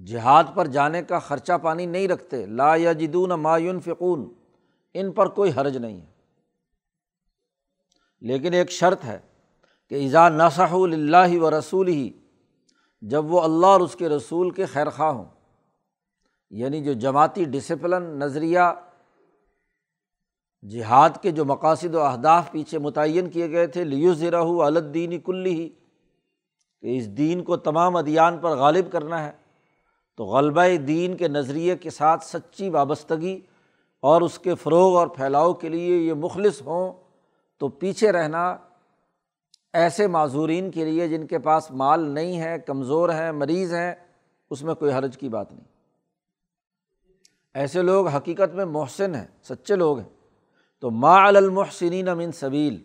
جہاد 0.05 0.43
پر 0.55 0.67
جانے 0.67 1.03
کا 1.03 1.19
خرچہ 1.19 1.53
پانی 1.61 1.85
نہیں 1.85 2.07
رکھتے۔ 2.07 2.45
لا 2.45 2.75
یا 2.75 2.93
جدون 2.93 3.29
مایون 3.29 3.79
ان 4.93 5.11
پر 5.11 5.27
کوئی 5.27 5.51
حرج 5.55 5.77
نہیں 5.77 6.01
ہے۔ 6.01 6.05
لیکن 8.21 8.53
ایک 8.53 8.71
شرط 8.71 9.05
ہے 9.05 9.19
کہ 9.89 9.95
ایزا 9.95 10.29
نسح 10.29 10.73
اللہ 10.73 11.39
و 11.41 11.59
رسول 11.59 11.87
ہی 11.87 12.11
جب 13.01 13.31
وہ 13.31 13.41
اللہ 13.41 13.65
اور 13.65 13.81
اس 13.81 13.95
کے 13.95 14.09
رسول 14.09 14.49
کے 14.49 14.65
خیر 14.65 14.89
خواہ 14.89 15.09
ہوں۔ 15.09 15.25
یعنی 16.51 16.83
جو 16.83 16.93
جماعتی 16.93 17.43
ڈسپلن، 17.43 18.03
نظریہ، 18.03 18.59
جہاد 20.63 21.09
کے 21.21 21.31
جو 21.31 21.45
مقاصد 21.45 21.95
و 21.95 22.01
اہداف 22.01 22.51
پیچھے 22.51 22.77
متعین 22.77 23.29
کیے 23.29 23.51
گئے 23.51 23.67
تھے 23.67 23.83
لیو 23.83 24.13
ذرا 24.13 24.41
الدین 24.65 25.19
کلی 25.19 25.53
ہی 25.53 25.69
کہ 26.81 26.97
اس 26.97 27.07
دین 27.07 27.43
کو 27.43 27.57
تمام 27.57 27.95
ادیان 27.95 28.37
پر 28.37 28.49
غالب 28.49 28.91
کرنا 28.91 29.23
ہے، 29.23 29.31
تو 30.15 30.25
غلبہ 30.25 30.77
دین 30.77 31.17
کے 31.17 31.27
نظریے 31.27 31.75
کے 31.75 31.89
ساتھ 31.89 32.25
سچی 32.25 32.69
وابستگی 32.69 33.41
اور 33.99 34.21
اس 34.21 34.39
کے 34.39 34.55
فروغ 34.55 34.97
اور 34.97 35.07
پھیلاؤ 35.07 35.53
کے 35.53 35.69
لیے 35.69 35.97
یہ 35.97 36.13
مخلص 36.13 36.61
ہوں 36.61 36.93
تو 37.57 37.67
پیچھے 37.67 38.11
رہنا 38.11 38.57
ایسے 39.73 40.07
معذورین 40.07 40.71
کے 40.71 40.85
لیے 40.85 41.07
جن 41.07 41.27
کے 41.27 41.39
پاس 41.39 41.71
مال 41.71 42.01
نہیں 42.01 42.41
ہے، 42.41 42.59
کمزور 42.59 43.09
ہیں، 43.09 43.31
مریض 43.31 43.73
ہیں، 43.73 43.95
اس 44.49 44.63
میں 44.63 44.73
کوئی 44.73 44.91
حرج 44.91 45.17
کی 45.17 45.29
بات 45.29 45.51
نہیں۔ 45.51 45.76
ایسے 47.57 47.81
لوگ 47.81 48.07
حقیقت 48.07 48.55
میں 48.55 48.65
محسن 48.65 49.15
ہیں، 49.15 49.27
سچے 49.43 49.75
لوگ 49.75 49.99
ہیں۔ 49.99 50.09
تو 50.79 50.91
ما 50.91 51.27
المحسنین 51.27 52.07
امن 52.07 52.31
صبیل 52.31 52.83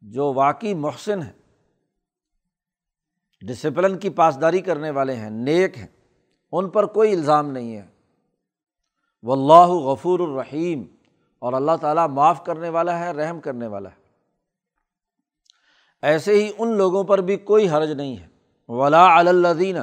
جو 0.00 0.32
واقعی 0.32 0.74
محسن 0.74 1.22
ہیں 1.22 1.32
ڈسپلن 3.40 3.98
کی 3.98 4.10
پاسداری 4.10 4.60
کرنے 4.60 4.90
والے 4.90 5.14
ہیں، 5.14 5.30
نیک 5.30 5.78
ہیں، 5.78 5.86
ان 6.52 6.70
پر 6.70 6.86
کوئی 6.86 7.12
الزام 7.12 7.50
نہیں 7.50 7.76
ہے۔ 7.76 7.86
و 9.22 9.32
اللہ 9.32 9.68
غفور 9.68 10.20
الرحیم، 10.20 10.84
اور 11.38 11.52
اللہ 11.52 11.76
تعالیٰ 11.80 12.08
معاف 12.08 12.44
کرنے 12.44 12.68
والا 12.68 12.98
ہے، 12.98 13.10
رحم 13.12 13.40
کرنے 13.40 13.66
والا 13.66 13.88
ہے۔ 13.90 13.96
ایسے 16.02 16.34
ہی 16.34 16.52
ان 16.58 16.76
لوگوں 16.76 17.04
پر 17.04 17.18
بھی 17.18 17.36
کوئی 17.36 17.68
حرج 17.68 17.90
نہیں 17.90 18.18
ہے۔ 18.18 18.26
ولا 18.68 19.18
الدین 19.18 19.76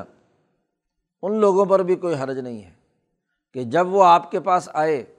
ان 1.22 1.40
لوگوں 1.40 1.66
پر 1.66 1.80
بھی 1.80 1.96
کوئی 1.96 2.16
حرج 2.16 2.40
نہیں 2.40 2.64
ہے۔ 2.64 2.85
کہ 3.56 3.64
جب 3.64 3.88
وہ 3.88 4.04
آپ 4.04 4.32
کے 4.32 4.40
پاس 4.40 4.70
آئے 4.74 5.16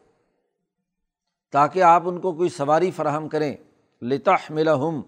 تاکہ 1.52 1.82
آپ 1.82 2.02
ان 2.04 2.20
کو 2.20 2.32
کوئی 2.32 2.48
سواری 2.48 2.90
فراہم 2.90 3.28
کریں 3.28 3.56
لتا 4.02 4.34
ہم 4.48 5.02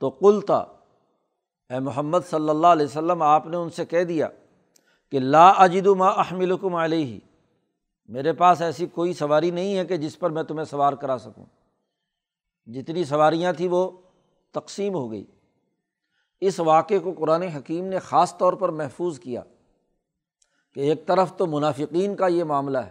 تو 0.00 0.10
کلتا 0.10 0.56
اے 1.70 1.78
محمد 1.78 2.18
صلی 2.30 2.48
اللہ 2.48 2.66
علیہ 2.66 2.86
وسلم، 2.86 3.22
آپ 3.22 3.46
نے 3.46 3.56
ان 3.56 3.70
سے 3.70 3.84
کہہ 3.84 4.04
دیا 4.04 4.28
کہ 5.10 5.18
لا 5.18 5.48
اجد 5.48 5.86
ما 5.86 6.08
احملکم 6.08 6.74
علیہ، 6.74 7.20
میرے 8.08 8.32
پاس 8.32 8.62
ایسی 8.62 8.86
کوئی 8.86 9.12
سواری 9.12 9.50
نہیں 9.50 9.76
ہے 9.76 9.84
کہ 9.84 9.96
جس 9.96 10.18
پر 10.18 10.30
میں 10.30 10.42
تمہیں 10.42 10.64
سوار 10.64 10.92
کرا 10.92 11.18
سکوں۔ 11.18 11.44
جتنی 12.66 13.04
سواریاں 13.04 13.52
تھیں 13.52 13.68
وہ 13.68 13.90
تقسیم 14.50 14.94
ہو 14.94 15.10
گئی۔ 15.10 15.24
اس 16.40 16.60
واقعے 16.60 16.98
کو 16.98 17.12
قرآن 17.18 17.42
حکیم 17.42 17.84
نے 17.84 17.98
خاص 17.98 18.36
طور 18.36 18.52
پر 18.52 18.68
محفوظ 18.68 19.20
کیا۔ 19.20 19.42
کہ 20.74 20.80
ایک 20.80 21.06
طرف 21.06 21.36
تو 21.36 21.46
منافقین 21.46 22.16
کا 22.16 22.26
یہ 22.26 22.44
معاملہ 22.44 22.78
ہے 22.78 22.90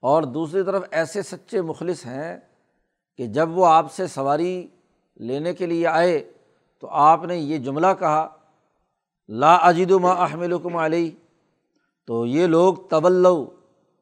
اور 0.00 0.22
دوسری 0.22 0.62
طرف 0.62 0.82
ایسے 0.90 1.22
سچے 1.22 1.62
مخلص 1.62 2.06
ہیں 2.06 2.38
کہ 3.16 3.26
جب 3.26 3.58
وہ 3.58 3.66
آپ 3.66 3.92
سے 3.92 4.06
سواری 4.06 4.66
لینے 5.16 5.54
کے 5.54 5.66
لیے 5.66 5.86
آئے 5.86 6.32
تو 6.78 6.88
آپ 6.88 7.24
نے 7.24 7.36
یہ 7.36 7.58
جملہ 7.58 7.86
کہا، 7.98 8.28
لا 9.28 9.54
اجد 9.54 9.90
ما 9.90 10.10
احمل 10.10 10.52
علیہ 10.74 11.10
تو 12.06 12.26
یہ 12.26 12.46
لوگ 12.46 12.74
طول 12.74 13.26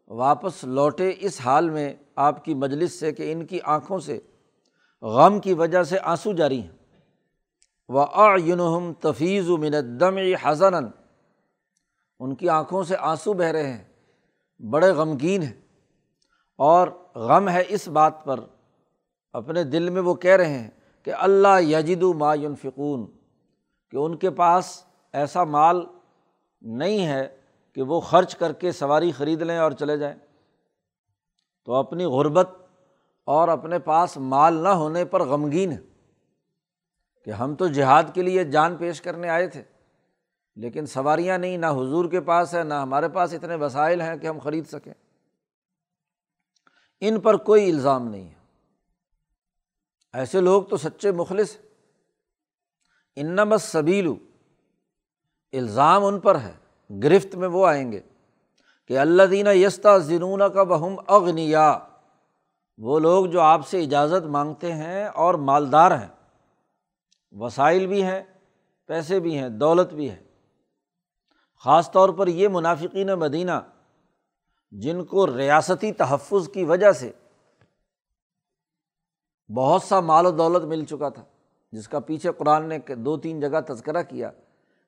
واپس 0.08 0.64
لوٹے 0.64 1.12
اس 1.20 1.40
حال 1.40 1.70
میں 1.70 1.94
آپ 2.16 2.44
کی 2.44 2.54
مجلس 2.54 3.00
سے 3.00 3.12
کہ 3.12 3.32
ان 3.32 3.46
کی 3.46 3.58
آنکھوں 3.64 3.98
سے 3.98 4.18
غم 5.02 5.40
کی 5.40 5.52
وجہ 5.52 5.82
سے 5.82 5.98
آنسو 6.02 6.32
جاری 6.32 6.60
ہیں۔ 6.60 6.70
و 7.88 7.98
آنحم 7.98 8.92
تفیظ 8.92 9.48
و 9.48 9.56
مندم 9.56 10.16
حسن 10.16 10.74
ان 12.18 12.34
کی 12.34 12.48
آنکھوں 12.48 12.84
سے 12.84 12.96
آنسو 12.96 13.32
بہہ 13.32 13.46
رہے 13.46 13.72
ہیں، 13.72 13.84
بڑے 14.70 14.90
غمگین 14.90 15.42
ہیں۔ 15.42 15.52
اور 16.56 16.88
غم 17.14 17.48
ہے 17.48 17.64
اس 17.68 17.88
بات 17.88 18.24
پر، 18.24 18.40
اپنے 19.32 19.64
دل 19.64 19.90
میں 19.90 20.02
وہ 20.02 20.14
کہہ 20.14 20.36
رہے 20.36 20.58
ہیں 20.58 20.70
کہ 21.02 21.14
اللہ 21.14 21.60
یجد 21.60 22.02
ما 22.02 22.34
فکون 22.62 23.06
کہ 23.90 23.96
ان 23.96 24.16
کے 24.16 24.30
پاس 24.30 24.84
ایسا 25.12 25.44
مال 25.44 25.84
نہیں 26.60 27.06
ہے 27.06 27.36
کہ 27.74 27.82
وہ 27.82 28.00
خرچ 28.00 28.36
کر 28.36 28.52
کے 28.52 28.72
سواری 28.72 29.12
خرید 29.12 29.42
لیں 29.42 29.58
اور 29.58 29.72
چلے 29.72 29.96
جائیں۔ 29.96 30.18
تو 31.64 31.74
اپنی 31.74 32.04
غربت 32.04 32.50
اور 33.24 33.48
اپنے 33.48 33.78
پاس 33.78 34.16
مال 34.16 34.54
نہ 34.54 34.68
ہونے 34.68 35.04
پر 35.04 35.24
غمگین 35.24 35.72
ہے 35.72 35.78
کہ 37.24 37.30
ہم 37.30 37.54
تو 37.54 37.66
جہاد 37.66 38.02
کے 38.14 38.22
لیے 38.22 38.44
جان 38.44 38.76
پیش 38.76 39.00
کرنے 39.00 39.28
آئے 39.28 39.46
تھے۔ 39.46 39.62
لیکن 40.58 40.86
سواریاں 40.86 41.38
نہیں، 41.38 41.56
نہ 41.56 41.66
حضور 41.66 42.10
کے 42.10 42.20
پاس 42.20 42.54
ہے، 42.54 42.64
نہ 42.64 42.74
ہمارے 42.74 43.08
پاس 43.08 43.34
اتنے 43.34 43.54
وسائل 43.54 44.00
ہیں 44.00 44.16
کہ 44.16 44.26
ہم 44.26 44.38
خرید 44.38 44.66
سکیں۔ 44.66 44.92
ان 47.00 47.20
پر 47.20 47.36
کوئی 47.36 47.70
الزام 47.70 48.08
نہیں 48.08 48.28
ہے۔ 48.28 48.34
ایسے 50.12 50.40
لوگ 50.40 50.62
تو 50.62 50.76
سچے 50.76 51.12
مخلص۔ 51.12 51.56
انمس 53.16 53.62
سبیلو 53.62 54.16
الزام 55.52 56.04
ان 56.04 56.20
پر 56.20 56.40
ہے۔ 56.40 56.52
گرفت 57.02 57.34
میں 57.34 57.48
وہ 57.48 57.66
آئیں 57.66 57.92
گے 57.92 58.00
کہ 58.86 58.98
اللہ 58.98 59.22
دینہ 59.22 59.48
یستا 59.48 59.98
زنون 59.98 60.42
کا 60.54 60.62
بہم 60.62 60.96
اغنیا۔ 61.06 61.78
وہ 62.78 62.98
لوگ 62.98 63.26
جو 63.26 63.40
آپ 63.40 63.68
سے 63.68 63.82
اجازت 63.82 64.26
مانگتے 64.26 64.72
ہیں 64.72 65.04
اور 65.04 65.34
مالدار 65.34 65.90
ہیں۔ 65.90 66.08
وسائل 67.30 67.86
بھی 67.86 68.02
ہیں، 68.02 68.22
پیسے 68.86 69.20
بھی 69.20 69.38
ہیں، 69.38 69.48
دولت 69.48 69.94
بھی 69.94 70.10
ہے۔ 70.10 70.27
خاص 71.64 71.90
طور 71.90 72.08
پر 72.08 72.26
یہ 72.26 72.48
منافقین 72.48 73.06
مدینہ 73.06 73.52
جن 74.70 75.04
کو 75.04 75.36
ریاستی 75.36 75.92
تحفظ 75.92 76.48
کی 76.48 76.64
وجہ 76.64 76.92
سے 76.92 77.12
بہت 79.54 79.82
سا 79.82 80.00
مال 80.00 80.26
و 80.26 80.30
دولت 80.30 80.64
مل 80.64 80.84
چکا 80.84 81.08
تھا، 81.08 81.24
جس 81.72 81.88
کا 81.88 82.00
پیچھے 82.00 82.30
قرآن 82.32 82.68
نے 82.68 82.94
دو 82.94 83.16
تین 83.16 83.40
جگہ 83.40 83.60
تذکرہ 83.68 84.02
کیا 84.02 84.30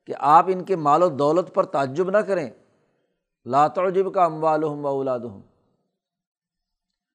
کہ 0.05 0.13
آپ 0.19 0.45
ان 0.47 0.63
کے 0.63 0.75
مال 0.75 1.03
و 1.03 1.09
دولت 1.09 1.53
پر 1.53 1.65
تعجب 1.65 2.09
نہ 2.09 2.17
کریں۔ 2.17 2.49
لاتعجب 3.45 4.13
کا 4.13 4.23
اموال 4.25 4.63
ہوں 4.63 4.83
اولاد 4.83 5.19
ہوں 5.19 5.41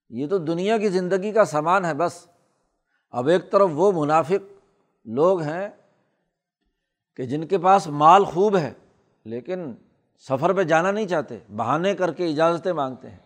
یہ 0.08 0.26
تو 0.26 0.38
دنیا 0.38 0.78
کی 0.78 0.88
زندگی 0.88 1.32
کا 1.32 1.44
سامان 1.44 1.84
ہے 1.84 1.94
بس۔ 1.94 2.26
اب 3.10 3.26
ایک 3.26 3.52
طرف 3.52 3.70
وہ 3.72 3.92
منافق 3.92 4.52
لوگ 5.04 5.40
ہیں 5.40 5.68
کہ 7.16 7.24
جن 7.24 7.46
کے 7.46 7.58
پاس 7.58 7.86
مال 7.86 8.24
خوب 8.24 8.56
ہے۔ 8.56 8.72
لیکن 9.26 9.72
سفر 10.18 10.52
پہ 10.52 10.62
جانا 10.62 10.90
نہیں 10.90 11.06
چاہتے، 11.06 11.38
بہانے 11.56 11.94
کر 11.94 12.12
کے 12.12 12.26
اجازتیں 12.26 12.72
مانگتے 12.72 13.10
ہیں۔ 13.10 13.18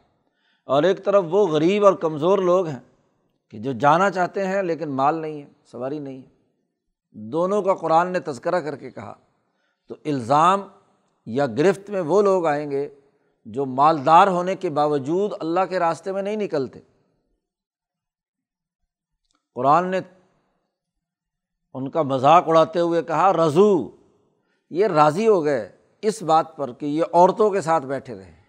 اور 0.64 0.83
ایک 0.83 1.04
طرف 1.04 1.25
وہ 1.30 1.47
غریب 1.47 1.85
اور 1.85 1.92
کمزور 1.92 2.38
لوگ 2.38 2.66
ہیں 2.66 2.78
کہ 3.49 3.59
جو 3.59 3.73
جانا 3.73 4.11
چاہتے 4.11 4.47
ہیں 4.47 4.62
لیکن 4.62 4.88
مال 4.88 5.14
نہیں 5.14 5.42
ہے، 5.42 5.49
سواری 5.64 5.99
نہیں 5.99 6.23
ہے۔ 6.23 6.28
دونوں 7.12 7.62
کا 7.62 7.75
قرآن 7.75 8.12
نے 8.12 8.21
تذکرہ 8.21 8.61
کر 8.61 8.76
کے 8.76 8.90
کہا، 8.90 9.14
تو 9.88 9.95
الزام 10.04 10.61
یا 11.26 11.47
گرفت 11.47 11.90
میں 11.90 12.00
وہ 12.00 12.23
لوگ 12.23 12.47
آئیں 12.47 12.71
گے 12.71 12.88
جو 13.45 13.66
مالدار 13.66 14.26
ہونے 14.26 14.54
کے 14.54 14.71
باوجود 14.71 15.30
اللہ 15.40 15.61
کے 15.69 15.78
راستے 15.78 16.12
میں 16.12 16.23
نہیں 16.23 16.37
نکلتے۔ 16.37 16.78
قرآن 19.54 19.87
نے 19.87 20.00
ان 21.75 21.90
کا 21.90 22.03
مذاق 22.03 22.44
اڑاتے 22.46 22.81
ہوئے 22.81 23.03
کہا، 23.03 23.33
رضو، 23.33 23.96
یہ 24.70 24.87
راضی 24.87 25.29
ہو 25.29 25.44
گئے۔ 25.44 25.80
اس 26.03 26.23
بات 26.23 26.57
پر 26.57 26.73
کہ 26.73 26.87
یہ 26.87 27.03
عورتوں 27.13 27.51
کے 27.51 27.61
ساتھ 27.61 27.87
بیٹھے 27.87 28.19
رہے۔ 28.19 28.41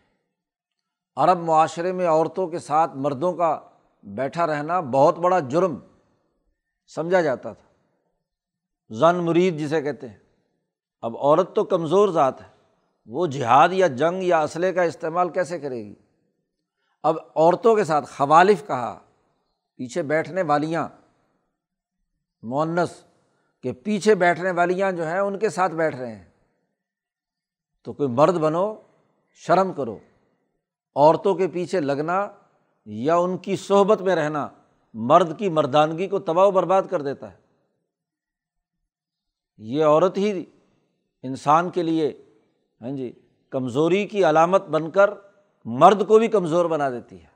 عرب 1.15 1.39
معاشرے 1.39 1.91
میں 1.91 2.07
عورتوں 2.07 2.47
کے 2.47 2.59
ساتھ 2.59 2.91
مردوں 2.95 3.33
کا 3.33 3.59
بیٹھا 4.03 4.47
رہنا 4.47 4.79
بہت 4.79 5.19
بڑا 5.19 5.39
جرم 5.39 5.75
سمجھا 6.87 7.21
جاتا 7.21 7.53
تھا۔ 7.53 7.73
زن 8.93 9.15
مرید 9.15 9.57
جسے 9.57 9.81
کہتے 9.81 10.09
ہیں۔ 10.09 10.17
اب 11.01 11.17
عورت 11.17 11.55
تو 11.55 11.63
کمزور 11.63 12.09
ذات 12.09 12.41
ہے۔ 12.41 12.47
وہ 13.05 13.27
جہاد 13.27 13.69
یا 13.71 13.87
جنگ 13.87 14.23
یا 14.23 14.41
اسلحے 14.41 14.73
کا 14.73 14.81
استعمال 14.81 15.29
کیسے 15.29 15.59
کرے 15.59 15.85
گی؟ 15.85 15.95
اب 17.03 17.17
عورتوں 17.35 17.75
کے 17.75 17.83
ساتھ 17.83 18.09
خوالف 18.17 18.67
کہا، 18.67 18.99
پیچھے 19.75 20.01
بیٹھنے 20.01 20.41
والیاں 20.41 20.89
مونس 22.43 23.03
کہ 23.61 23.71
پیچھے 23.71 24.15
بیٹھنے 24.15 24.51
والیاں 24.51 24.91
جو 24.91 25.07
ہیں 25.07 25.19
ان 25.19 25.39
کے 25.39 25.49
ساتھ 25.49 25.71
بیٹھ 25.71 25.95
رہے 25.95 26.15
ہیں۔ 26.15 26.30
تو 27.83 27.93
کوئی 27.93 28.09
مرد 28.09 28.33
بنو، 28.33 28.75
شرم 29.33 29.73
کرو۔ 29.73 29.97
عورتوں 30.95 31.35
کے 31.35 31.47
پیچھے 31.47 31.79
لگنا 31.79 32.29
یا 32.85 33.15
ان 33.15 33.37
کی 33.37 33.55
صحبت 33.55 34.01
میں 34.01 34.15
رہنا 34.15 34.47
مرد 34.93 35.39
کی 35.39 35.49
مردانگی 35.49 36.07
کو 36.07 36.19
تباہ 36.19 36.45
و 36.45 36.51
برباد 36.51 36.81
کر 36.89 37.01
دیتا 37.01 37.31
ہے۔ 37.31 37.37
یہ 39.57 39.83
عورت 39.83 40.17
ہی 40.17 40.45
انسان 41.23 41.69
کے 41.69 41.83
لیے 41.83 42.25
ہاں 42.81 42.91
جی 42.91 43.13
کمزوری 43.49 44.07
کی 44.07 44.23
علامت 44.23 44.61
بن 44.61 44.91
کر 44.91 45.09
مرد 45.65 46.07
کو 46.07 46.19
بھی 46.19 46.27
کمزور 46.27 46.65
بنا 46.65 46.89
دیتی 46.89 47.21
ہے۔ 47.21 47.27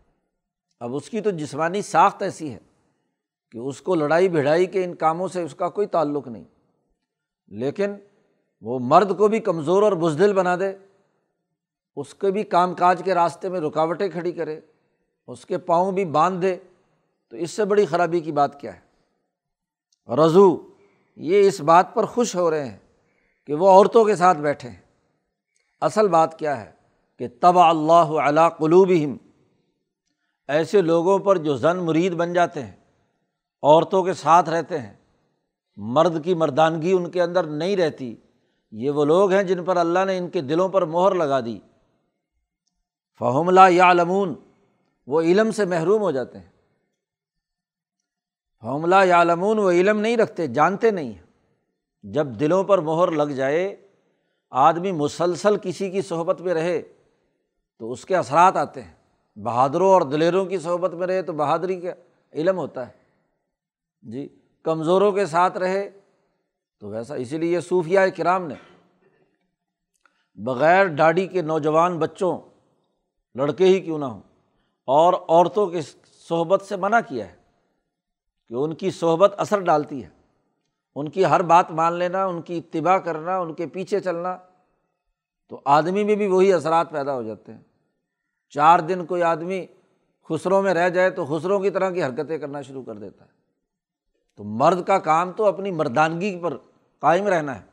اب 0.79 0.95
اس 0.95 1.09
کی 1.09 1.21
تو 1.21 1.29
جسمانی 1.29 1.81
ساخت 1.81 2.21
ایسی 2.21 2.53
ہے 2.53 2.59
کہ 3.51 3.57
اس 3.57 3.81
کو 3.81 3.95
لڑائی 3.95 4.29
بھڑائی 4.29 4.65
کے 4.65 4.83
ان 4.83 4.95
کاموں 4.95 5.27
سے 5.27 5.41
اس 5.41 5.55
کا 5.55 5.69
کوئی 5.69 5.87
تعلق 5.87 6.27
نہیں۔ 6.27 6.43
لیکن 7.47 7.95
وہ 8.65 8.77
مرد 8.79 9.17
کو 9.17 9.27
بھی 9.27 9.39
کمزور 9.39 9.83
اور 9.83 9.91
بزدل 9.91 10.33
بنا 10.33 10.55
دے، 10.55 10.71
اس 11.97 12.13
کے 12.13 12.31
بھی 12.31 12.43
کام 12.43 12.73
کاج 12.73 13.01
کے 13.05 13.13
راستے 13.13 13.49
میں 13.49 13.59
رکاوٹیں 13.59 14.09
کھڑی 14.09 14.31
کرے، 14.31 14.59
اس 15.27 15.45
کے 15.45 15.57
پاؤں 15.57 15.91
بھی 15.91 16.05
باندھ 16.05 16.41
دے، 16.41 16.55
تو 17.29 17.37
اس 17.37 17.51
سے 17.51 17.65
بڑی 17.65 17.85
خرابی 17.85 18.19
کی 18.19 18.31
بات 18.31 18.59
کیا 18.61 18.73
ہے؟ 18.75 20.15
رضو، 20.15 20.47
یہ 21.17 21.47
اس 21.47 21.61
بات 21.61 21.93
پر 21.93 22.05
خوش 22.05 22.35
ہو 22.35 22.49
رہے 22.51 22.65
ہیں 22.69 22.77
کہ 23.45 23.53
وہ 23.53 23.69
عورتوں 23.69 24.05
کے 24.05 24.15
ساتھ 24.15 24.37
بیٹھے 24.37 24.69
ہیں۔ 24.69 24.81
اصل 25.81 26.07
بات 26.07 26.39
کیا 26.39 26.59
ہے 26.61 26.71
کہ 27.19 27.27
تب 27.39 27.59
اللہ 27.59 28.17
علا 28.19 28.49
قلوب 28.49 28.91
ایسے 30.49 30.81
لوگوں 30.81 31.19
پر 31.19 31.37
جو 31.37 31.55
زن 31.55 31.77
مرید 31.77 32.13
بن 32.13 32.33
جاتے 32.33 32.63
ہیں، 32.63 32.75
عورتوں 33.63 34.03
کے 34.03 34.13
ساتھ 34.13 34.49
رہتے 34.49 34.79
ہیں، 34.79 34.93
مرد 35.77 36.23
کی 36.23 36.33
مردانگی 36.33 36.91
ان 36.91 37.09
کے 37.09 37.21
اندر 37.21 37.43
نہیں 37.43 37.77
رہتی 37.77 38.15
یہ 38.71 38.91
وہ 38.91 39.05
لوگ 39.05 39.31
ہیں 39.31 39.43
جن 39.43 39.63
پر 39.63 39.77
اللہ 39.77 40.05
نے 40.05 40.17
ان 40.17 40.29
کے 40.29 40.41
دلوں 40.41 40.69
پر 40.69 40.85
مہر 40.85 41.15
لگا 41.15 41.39
دی۔ 41.39 41.59
فہم 43.19 43.49
لا 43.49 43.67
یا 43.67 43.91
علمون 43.91 44.33
وہ 45.07 45.21
علم 45.21 45.51
سے 45.51 45.65
محروم 45.65 46.01
ہو 46.01 46.11
جاتے 46.11 46.39
ہیں۔ 46.39 46.49
فہم 48.61 48.93
یا 49.03 49.21
علمون 49.21 49.59
وہ 49.59 49.71
علم 49.71 49.99
نہیں 49.99 50.17
رکھتے، 50.17 50.47
جانتے 50.47 50.91
نہیں 50.91 51.13
ہیں۔ 51.13 51.25
جب 52.03 52.27
دلوں 52.27 52.63
پر 52.63 52.77
مہر 52.77 53.11
لگ 53.11 53.31
جائے، 53.33 53.87
آدمی 54.51 54.91
مسلسل 54.91 55.57
کسی 55.57 55.91
کی 55.91 56.01
صحبت 56.01 56.41
میں 56.41 56.53
رہے، 56.53 56.81
تو 57.79 57.91
اس 57.91 58.05
کے 58.05 58.15
اثرات 58.15 58.55
آتے 58.55 58.81
ہیں۔ 58.81 58.93
بہادروں 59.35 59.89
اور 59.89 60.01
دلیروں 60.01 60.45
کی 60.45 60.57
صحبت 60.57 60.93
میں 60.93 61.07
رہے، 61.07 61.21
تو 61.21 61.33
بہادری 61.33 61.81
کا 61.81 61.89
علم 62.33 62.57
ہوتا 62.57 62.87
ہے۔ 62.87 62.93
جی 64.01 64.29
کمزوروں 64.63 65.11
کے 65.11 65.25
ساتھ 65.25 65.57
رہے 65.57 65.89
تو 66.79 66.89
ویسا 66.89 67.15
اسی 67.15 67.37
لیے 67.37 67.61
صوفیہ 67.61 67.99
کرام 68.17 68.47
نے 68.47 68.55
بغیر 70.35 70.85
ڈاڑی 70.85 71.27
کے 71.27 71.41
نوجوان 71.41 71.99
بچوں، 71.99 72.37
لڑکے 73.35 73.65
ہی 73.65 73.79
کیوں 73.79 73.99
نہ 73.99 74.05
ہوں، 74.05 74.21
اور 74.87 75.13
عورتوں 75.13 75.67
کی 75.67 75.81
صحبت 76.29 76.61
سے 76.61 76.75
منع 76.75 76.99
کیا 77.07 77.31
ہے 77.31 77.35
کہ 78.47 78.53
ان 78.53 78.75
کی 78.75 78.91
صحبت 78.91 79.33
اثر 79.37 79.59
ڈالتی 79.59 80.03
ہے۔ 80.03 80.09
ان 80.95 81.09
کی 81.09 81.25
ہر 81.25 81.41
بات 81.41 81.71
مان 81.71 81.93
لینا، 81.93 82.25
ان 82.25 82.41
کی 82.41 82.57
اتباع 82.57 82.97
کرنا، 82.97 83.37
ان 83.37 83.53
کے 83.53 83.67
پیچھے 83.67 83.99
چلنا۔ 83.99 84.37
تو 85.49 85.61
آدمی 85.65 86.03
میں 86.03 86.15
بھی 86.15 86.27
وہی 86.27 86.53
اثرات 86.53 86.91
پیدا 86.91 87.13
ہو 87.13 87.23
جاتے 87.23 87.53
ہیں۔ 87.53 87.61
چار 88.49 88.79
دن 88.79 89.05
کوئی 89.05 89.23
آدمی 89.23 89.65
خسروں 90.29 90.61
میں 90.61 90.73
رہ 90.73 90.89
جائے 90.89 91.09
تو 91.09 91.25
خسروں 91.25 91.59
کی 91.59 91.69
طرح 91.69 91.89
کی 91.89 92.03
حرکتیں 92.03 92.37
کرنا 92.37 92.61
شروع 92.61 92.83
کر 92.83 92.93
دیتا 92.93 93.25
ہے۔ 93.25 93.34
تو 94.35 94.43
مرد 94.43 94.83
کا 94.83 94.99
کام 94.99 95.31
تو 95.31 95.45
اپنی 95.45 95.71
مردانگی 95.71 96.39
پر 96.39 96.57
قائم 96.99 97.27
رہنا 97.27 97.55
ہے۔ 97.55 97.65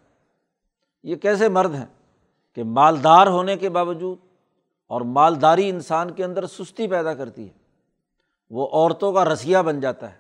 یہ 1.03 1.16
کیسے 1.16 1.48
مرد 1.48 1.75
ہیں؟ 1.75 1.87
کہ 2.55 2.64
مالدار 2.64 3.27
ہونے 3.27 3.57
کے 3.57 3.68
باوجود 3.68 4.18
اور 4.87 5.01
مالداری 5.01 5.68
انسان 5.68 6.11
کے 6.11 6.25
اندر 6.25 6.46
سستی 6.46 6.88
پیدا 6.88 7.14
کرتی 7.14 7.44
ہے۔ 7.44 7.53
وہ 8.51 8.68
عورتوں 8.72 9.12
کا 9.12 9.25
رسیہ 9.25 9.59
بن 9.59 9.81
جاتا 9.81 10.11
ہے، 10.11 10.16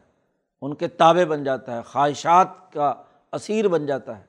ان 0.62 0.74
کے 0.74 0.88
تابے 0.88 1.24
بن 1.24 1.44
جاتا 1.44 1.76
ہے، 1.76 1.82
خواہشات 1.82 2.72
کا 2.72 2.94
اسیر 3.32 3.68
بن 3.68 3.86
جاتا 3.86 4.18
ہے۔ 4.18 4.24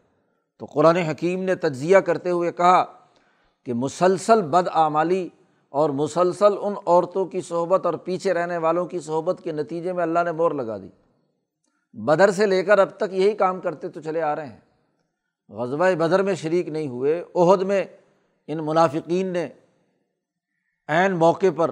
تو 0.58 0.65
قرآن 0.65 0.95
حکیم 0.95 1.43
نے 1.43 1.56
تجزیہ 1.56 1.97
کرتے 1.97 2.30
ہوئے 2.30 2.52
کہا 2.52 2.86
کہ 3.63 3.73
مسلسل 3.73 4.41
بد 4.41 4.67
آمالی 4.71 5.30
اور 5.69 5.89
مسلسل 5.89 6.54
ان 6.62 6.73
عورتوں 6.86 7.26
کی 7.26 7.41
صحبت 7.41 7.86
اور 7.86 7.93
پیچھے 7.93 8.34
رہنے 8.34 8.58
والوں 8.58 8.86
کی 8.86 8.99
صحبت 8.99 9.41
کے 9.43 9.52
نتیجے 9.52 9.93
میں 9.93 10.04
اللہ 10.04 10.19
نے 10.23 10.32
مور 10.32 10.52
لگا 10.52 10.78
دی۔ 10.78 10.89
بدر 11.94 12.32
سے 12.32 12.46
لے 12.46 12.64
کر 12.64 12.80
اب 12.80 12.90
تک 12.98 13.14
یہی 13.14 13.34
کام 13.34 13.62
کرتے 13.62 13.90
تو 13.90 14.02
چلے 14.02 14.22
آ 14.22 14.36
رہے 14.36 14.46
ہیں۔ 14.46 14.60
غزبۂ 15.50 15.96
بدر 15.96 16.24
میں 16.24 16.36
شریک 16.36 16.68
نہیں 16.68 16.88
ہوئے 16.88 17.24
عہد 17.36 17.62
میں 17.62 17.86
ان 18.48 18.66
منافقین 18.66 19.28
نے 19.28 19.50
عین 20.88 21.12
موقع 21.12 21.46
پر 21.56 21.72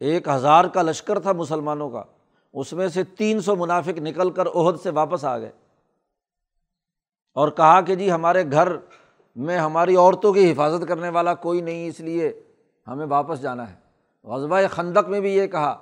ایک 0.00 0.28
ہزار 0.28 0.64
کا 0.64 0.82
لشکر 0.82 1.20
تھا 1.20 1.32
مسلمانوں 1.32 1.90
کا، 1.90 2.02
اس 2.52 2.72
میں 2.72 2.88
سے 2.88 3.04
تین 3.04 3.40
سو 3.40 3.56
منافق 3.56 3.98
نکل 3.98 4.30
کر 4.30 4.46
عہد 4.46 4.80
سے 4.80 4.90
واپس 4.90 5.24
آ 5.24 5.38
گئے۔ 5.38 5.52
اور 7.34 7.48
کہا 7.48 7.80
کہ 7.80 7.94
جی 7.94 8.10
ہمارے 8.10 8.44
گھر 8.50 8.68
میں 9.36 9.58
ہماری 9.58 9.96
عورتوں 9.96 10.32
کی 10.32 10.52
حفاظت 10.52 10.88
کرنے 10.88 11.08
والا 11.08 11.34
کوئی 11.34 11.60
نہیں، 11.60 11.88
اس 11.88 12.00
لیے 12.00 12.42
ہمیں 12.86 13.06
واپس 13.06 13.42
جانا 13.42 13.70
ہے۔ 13.70 13.76
غزبۂ 14.24 14.70
خندق 14.70 15.08
میں 15.08 15.20
بھی 15.20 15.34
یہ 15.34 15.46
کہا 15.46 15.78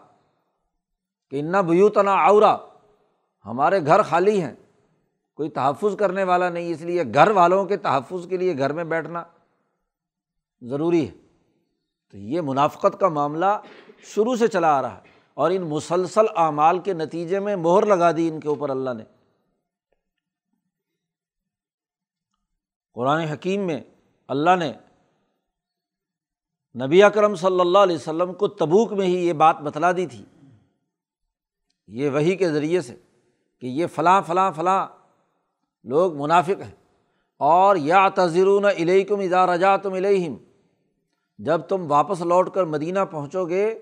کہ 1.31 1.41
انا 1.41 1.61
بیوتنا 1.61 2.15
عورا 2.15 2.57
ہمارے 3.47 3.87
گھر 3.87 4.03
خالی 4.03 4.43
ہیں، 4.43 4.55
کوئی 5.35 5.51
تحفظ 5.51 5.97
کرنے 5.97 6.25
والا 6.25 6.49
نہیں، 6.49 6.71
اس 6.71 6.81
لیے 6.81 7.03
گھر 7.15 7.31
والوں 7.31 7.65
کے 7.65 7.77
تحفظ 7.77 8.29
کے 8.29 8.37
لیے 8.37 8.59
گھر 8.59 8.73
میں 8.73 8.85
بیٹھنا 8.85 9.25
ضروری 10.63 11.09
ہے۔ 11.09 11.15
تو 12.11 12.19
یہ 12.19 12.41
منافقت 12.41 13.01
کا 13.01 13.09
معاملہ 13.09 13.59
شروع 14.05 14.37
سے 14.37 14.49
چلا 14.49 14.79
آ 14.79 14.83
رہا 14.83 14.97
ہے 14.97 15.03
اور 15.35 15.51
ان 15.51 15.63
مسلسل 15.63 16.25
اعمال 16.37 16.79
کے 16.79 16.93
نتیجے 16.93 17.41
میں 17.41 17.57
مہر 17.57 17.87
لگا 17.87 18.13
دی 18.13 18.29
ان 18.29 18.41
کے 18.41 18.49
اوپر 18.49 18.71
اللہ 18.71 18.91
نے۔ 18.91 19.05
قرآن 22.93 23.21
حکیم 23.21 23.67
میں 23.67 23.81
اللہ 24.29 24.57
نے 24.59 24.73
نبی 26.87 27.03
اکرم 27.03 27.35
صلی 27.35 27.61
اللہ 27.61 27.79
علیہ 27.79 27.97
وسلم 27.97 28.33
کو 28.33 28.49
تبوک 28.49 28.93
میں 28.93 29.07
ہی 29.07 29.29
یہ 29.29 29.33
بات 29.33 29.57
بتلا 29.57 29.93
دی 29.93 30.07
تھی۔ 30.07 30.25
یہ 31.87 32.11
وہی 32.11 32.37
کے 32.37 32.53
ذریعے 32.53 32.81
سے۔ 32.81 32.97
کہ 33.61 33.67
یہ 33.67 33.87
فلاں 33.87 34.23
فلاں 34.27 34.53
فلاں 34.53 34.87
لوگ 35.85 36.23
منافق 36.23 36.63
ہیں۔ 36.63 36.85
اور 37.39 37.77
یا 37.77 38.09
تذرون 38.09 38.65
علیکم 38.65 39.21
اذا 39.21 39.47
رجا 39.47 39.77
تم 39.77 39.93
علیہم 39.93 40.37
جب 41.39 41.61
تم 41.61 41.85
واپس 41.89 42.21
لوٹ 42.21 42.51
کر 42.55 42.65
مدینہ 42.65 42.99
پہنچو 43.11 43.49
گے 43.49 43.79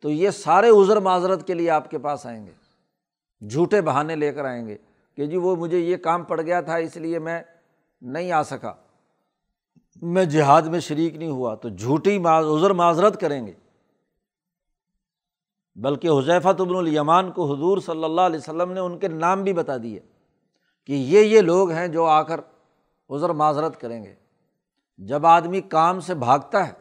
تو 0.00 0.10
یہ 0.10 0.30
سارے 0.30 0.68
عذر 0.68 1.00
معذرت 1.00 1.46
کے 1.46 1.54
لیے 1.54 1.70
آپ 1.70 1.90
کے 1.90 1.98
پاس 1.98 2.26
آئیں 2.26 2.46
گے۔ 2.46 2.52
جھوٹے 3.46 3.80
بہانے 3.80 4.16
لے 4.16 4.32
کر 4.32 4.44
آئیں 4.44 4.66
گے 4.66 4.76
کہ 5.16 5.26
جی 5.26 5.36
وہ 5.36 5.56
مجھے 5.56 5.78
یہ 5.78 5.96
کام 5.96 6.24
پڑ 6.24 6.40
گیا 6.40 6.60
تھا 6.60 6.76
اس 6.76 6.96
لیے 6.96 7.18
میں 7.18 7.42
نہیں 8.02 8.32
آ 8.32 8.42
سکا۔ 8.42 8.72
میں 10.02 10.24
جہاد 10.24 10.62
میں 10.62 10.80
شریک 10.80 11.16
نہیں 11.16 11.28
ہوا 11.28 11.54
تو 11.54 11.68
جھوٹی 11.68 12.18
عذر 12.26 12.70
معذرت 12.70 13.20
کریں 13.20 13.46
گے۔ 13.46 13.52
بلکہ 15.76 16.08
حضیفہ 16.08 16.52
تبن 16.58 16.76
الیمان 16.76 17.32
کو 17.32 17.54
حضور 17.54 17.78
صلی 17.78 18.04
اللہ 18.04 18.20
علیہ 18.20 18.38
وسلم 18.38 18.72
نے 18.72 18.80
ان 18.80 18.98
کے 18.98 19.08
نام 19.08 19.42
بھی 19.42 19.52
بتا 19.52 19.76
دیے 19.82 20.00
کہ 20.84 20.92
یہ 20.92 21.20
یہ 21.20 21.40
لوگ 21.40 21.70
ہیں 21.70 21.88
جو 21.88 22.04
آ 22.04 22.22
کر 22.22 22.40
عذر 23.08 23.30
معذرت 23.30 23.80
کریں 23.80 24.04
گے۔ 24.04 24.14
جب 24.98 25.26
آدمی 25.26 25.60
کام 25.60 26.00
سے 26.00 26.14
بھاگتا 26.14 26.68
ہے 26.68 26.72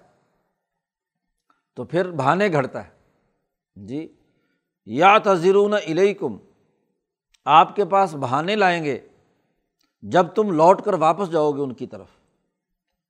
تو 1.76 1.84
پھر 1.84 2.12
بہانے 2.12 2.52
گھڑتا 2.52 2.86
ہے۔ 2.88 2.90
جی 3.76 4.14
یا 4.86 5.18
تذرون 5.18 5.74
علیکم 5.74 6.38
آپ 7.46 7.76
کے 7.76 7.86
پاس 7.86 8.16
بہانے 8.16 8.56
لائیں 8.56 8.84
گے 8.84 9.00
جب 10.02 10.28
تم 10.36 10.52
لوٹ 10.52 10.82
کر 10.82 10.94
واپس 10.94 11.32
جاؤ 11.32 11.52
گے 11.52 11.62
ان 11.62 11.74
کی 11.74 11.88
طرف۔ 11.88 12.08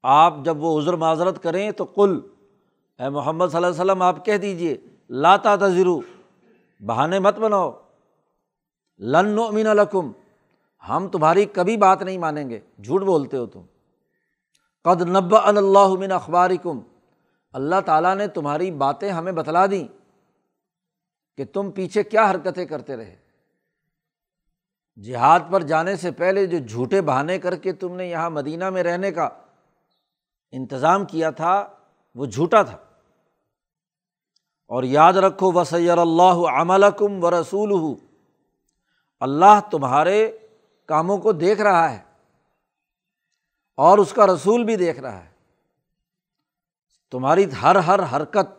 آپ 0.03 0.33
جب 0.43 0.63
وہ 0.63 0.81
عذر 0.81 0.93
معذرت 0.93 1.43
کریں 1.43 1.71
تو 1.71 1.85
کل 1.85 2.19
اے 2.99 3.09
محمد 3.09 3.45
صلی 3.47 3.57
اللہ 3.57 3.67
علیہ 3.67 3.81
وسلم، 3.81 4.01
آپ 4.01 4.25
کہہ 4.25 4.37
دیجیے 4.37 4.77
لاتا 5.09 5.55
تذرو 5.55 5.99
بہانے 6.79 7.19
مت 7.19 7.39
بناؤ۔ 7.39 7.71
لن 8.99 9.39
امین 9.47 9.67
الکم 9.67 10.11
ہم 10.89 11.07
تمہاری 11.07 11.45
کبھی 11.45 11.77
بات 11.77 12.01
نہیں 12.01 12.17
مانیں 12.17 12.49
گے، 12.49 12.59
جھوٹ 12.83 13.01
بولتے 13.01 13.37
ہو 13.37 13.45
تم۔ 13.45 13.61
قد 14.83 15.01
نب 15.01 15.35
اللہ 15.43 15.87
من 15.99 16.11
اخبار 16.11 16.49
کم 16.63 16.79
اللہ 17.53 17.75
تعالیٰ 17.85 18.15
نے 18.15 18.27
تمہاری 18.27 18.71
باتیں 18.71 19.11
ہمیں 19.11 19.31
بتلا 19.31 19.65
دیں 19.65 19.87
کہ 21.37 21.45
تم 21.45 21.71
پیچھے 21.71 22.03
کیا 22.03 22.31
حرکتیں 22.31 22.65
کرتے 22.65 22.97
رہے۔ 22.97 23.15
جہاد 25.03 25.39
پر 25.51 25.63
جانے 25.63 25.95
سے 25.95 26.11
پہلے 26.11 26.45
جو 26.45 26.57
جھوٹے 26.57 27.01
بہانے 27.01 27.39
کر 27.39 27.55
کے 27.55 27.73
تم 27.73 27.95
نے 27.95 28.07
یہاں 28.07 28.29
مدینہ 28.29 28.69
میں 28.69 28.83
رہنے 28.83 29.11
کا 29.11 29.29
انتظام 30.51 31.05
کیا 31.05 31.29
تھا، 31.29 31.67
وہ 32.15 32.25
جھوٹا 32.25 32.63
تھا۔ 32.63 32.77
اور 34.69 34.83
یاد 34.83 35.13
رکھو 35.13 35.51
وسیر 35.51 35.97
اللہ 35.97 36.39
عمل 36.51 36.83
کم 36.97 37.23
و 37.23 37.31
رسول 37.31 37.95
اللہ 39.19 39.59
تمہارے 39.71 40.37
کاموں 40.85 41.17
کو 41.17 41.31
دیکھ 41.31 41.61
رہا 41.61 41.91
ہے 41.91 41.99
اور 43.75 43.97
اس 43.97 44.13
کا 44.13 44.27
رسول 44.27 44.63
بھی 44.63 44.75
دیکھ 44.75 44.99
رہا 44.99 45.23
ہے۔ 45.23 45.29
تمہاری 47.11 47.45
ہر 47.61 47.75
ہر 47.75 47.99
حرکت، 48.15 48.49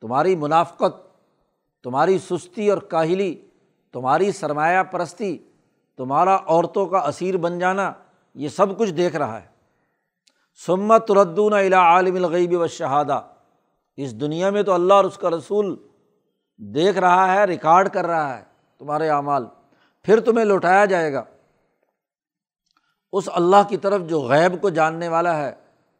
تمہاری 0.00 0.36
منافقت، 0.36 0.96
تمہاری 1.82 2.18
سستی 2.18 2.70
اور 2.70 2.78
کاہلی، 2.78 3.40
تمہاری 3.92 4.32
سرمایہ 4.32 4.82
پرستی، 4.82 5.38
تمہارا 5.96 6.36
عورتوں 6.36 6.86
کا 6.86 6.98
اسیر 6.98 7.36
بن 7.36 7.58
جانا، 7.58 7.92
یہ 8.34 8.48
سب 8.48 8.78
کچھ 8.78 8.90
دیکھ 8.90 9.16
رہا 9.16 9.42
ہے۔ 9.42 9.46
سمت 10.66 11.10
ردون 11.10 11.52
الا 11.52 11.80
عالم 11.80 12.14
الغیب 12.14 12.60
و 12.60 12.66
شہادہ 12.66 13.20
اس 13.98 14.20
دنیا 14.20 14.50
میں 14.50 14.62
تو 14.62 14.72
اللہ 14.72 14.94
اور 14.94 15.04
اس 15.04 15.18
کا 15.18 15.30
رسول 15.30 15.86
دیکھ 16.56 16.98
رہا 16.98 17.34
ہے، 17.34 17.44
ریکارڈ 17.44 17.88
کر 17.88 18.06
رہا 18.06 18.38
ہے 18.38 18.44
تمہارے 18.78 19.08
اعمال۔ 19.08 19.46
پھر 20.02 20.20
تمہیں 20.20 20.44
لوٹایا 20.44 20.84
جائے 20.84 21.12
گا۔ 21.12 21.24
اس 23.12 23.28
اللہ 23.34 23.56
کی 23.68 23.76
طرف 23.76 24.02
جو 24.02 24.20
غیب 24.20 24.60
کو 24.60 24.68
جاننے 24.68 25.08
والا 25.08 25.36
ہے 25.36 25.54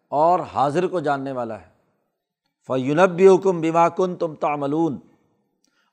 اور 0.08 0.40
حاضر 0.40 0.87
کو 0.87 1.00
جاننے 1.00 1.32
والا 1.32 1.61
ہے۔ 1.61 1.66
فیونب 2.66 3.20
حکم 3.34 3.61
بیما 3.61 3.88
کن 3.88 4.16
تم 4.16 4.34
تعملون۔ 4.34 4.98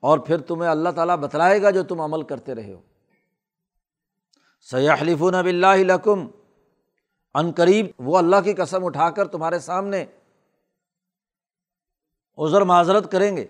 اور 0.01 0.19
پھر 0.19 0.37
تمہیں 0.37 0.71
اللہ 0.71 0.89
تعالیٰ 0.89 1.17
بتلائے 1.17 1.61
گا 1.61 1.69
جو 1.69 1.83
تم 1.83 2.01
عمل 2.01 2.21
کرتے 2.21 2.55
رہے 2.55 2.73
ہو۔ 2.73 2.81
سیاح 4.71 5.03
نب 5.03 5.45
اللہ 5.45 5.75
لکم 5.77 6.27
عن 7.35 7.51
قریب 7.51 7.85
وہ 7.99 8.17
اللہ 8.17 8.35
کی 8.43 8.53
قسم 8.53 8.85
اٹھا 8.85 9.09
کر 9.09 9.27
تمہارے 9.27 9.59
سامنے 9.59 10.05
عذر 12.37 12.61
معذرت 12.61 13.11
کریں 13.11 13.37
گے۔ 13.37 13.45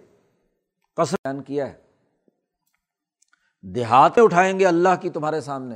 قسم 0.95 1.15
بیان 1.23 1.43
کیا 1.43 1.73
ہے۔ 1.73 1.85
دیہات 3.61 4.11
اٹھائیں 4.17 4.59
گے 4.59 4.65
اللہ 4.65 4.89
کی 5.01 5.09
تمہارے 5.09 5.41
سامنے۔ 5.41 5.75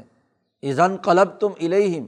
ایزن 0.62 0.96
قلب 0.98 1.40
تم 1.40 1.48
الہم 1.62 2.06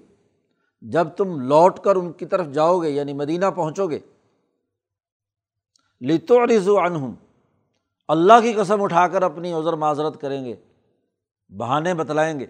جب 0.81 1.07
تم 1.17 1.39
لوٹ 1.39 1.79
کر 1.79 1.95
ان 1.95 2.11
کی 2.11 2.25
طرف 2.25 2.47
جاؤ 2.47 2.81
گے 2.81 2.89
یعنی 2.89 3.13
مدینہ 3.13 3.45
پہنچو 3.55 3.89
گے۔ 3.89 3.99
لتو 6.01 6.45
رضو 6.45 6.79
انہم 6.79 7.15
اللہ 8.07 8.41
کی 8.41 8.53
قسم 8.53 8.83
اٹھا 8.83 9.07
کر 9.07 9.21
اپنی 9.21 9.53
عذر 9.53 9.73
معذرت 9.73 10.21
کریں 10.21 10.45
گے۔ 10.45 10.55
بہانے 11.49 11.93
بتلائیں 11.93 12.39
گے۔ 12.39 12.45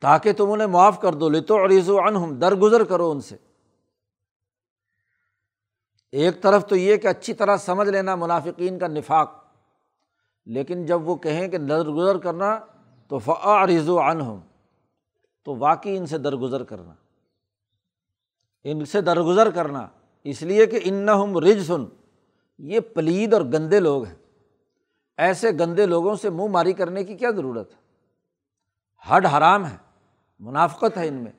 تاکہ 0.00 0.32
تم 0.32 0.52
انہیں 0.52 0.68
معاف 0.68 1.00
کر 1.00 1.14
دو۔ 1.14 1.28
لتو 1.28 1.64
عریض 1.64 1.88
و 1.88 2.00
انہم 2.00 2.34
درگزر 2.34 2.84
کرو 2.84 3.10
ان 3.10 3.20
سے۔ 3.20 3.36
ایک 6.14 6.42
طرف 6.42 6.66
تو 6.66 6.76
یہ 6.76 6.96
کہ 6.96 7.06
اچھی 7.06 7.34
طرح 7.34 7.56
سمجھ 7.56 7.88
لینا 7.88 8.14
منافقین 8.14 8.78
کا 8.78 8.86
نفاق، 8.86 9.44
لیکن 10.46 10.86
جب 10.86 11.08
وہ 11.08 11.16
کہیں 11.16 11.48
کہ 11.48 11.58
درگزر 11.58 12.18
کرنا 12.18 12.58
تو 13.08 13.18
فعا 13.18 13.66
و 13.88 14.00
انہم 14.00 14.40
تو 15.44 15.56
واقعی 15.56 15.96
ان 15.96 16.06
سے 16.06 16.18
درگزر 16.18 16.64
کرنا۔ 16.64 16.94
ان 18.64 18.84
سے 18.84 19.00
درگزر 19.00 19.50
کرنا، 19.50 19.88
اس 20.24 20.42
لیے 20.42 20.66
کہ 20.66 20.80
ان 20.82 21.08
رج 21.36 21.62
سن 21.66 21.84
یہ 22.58 22.80
پلید 22.80 23.34
اور 23.34 23.42
گندے 23.42 23.80
لوگ 23.80 24.04
ہیں۔ 24.04 24.14
ایسے 25.16 25.50
گندے 25.50 25.86
لوگوں 25.86 26.16
سے 26.16 26.30
منہ 26.30 26.48
ماری 26.48 26.72
کرنے 26.72 27.04
کی 27.04 27.16
کیا 27.16 27.30
ضرورت 27.30 27.74
ہے؟ 27.74 27.80
ہڈ 29.10 29.26
حرام 29.26 29.66
ہے، 29.66 29.76
منافقت 30.38 30.96
ہے 30.96 31.08
ان 31.08 31.14
میں۔ 31.14 31.32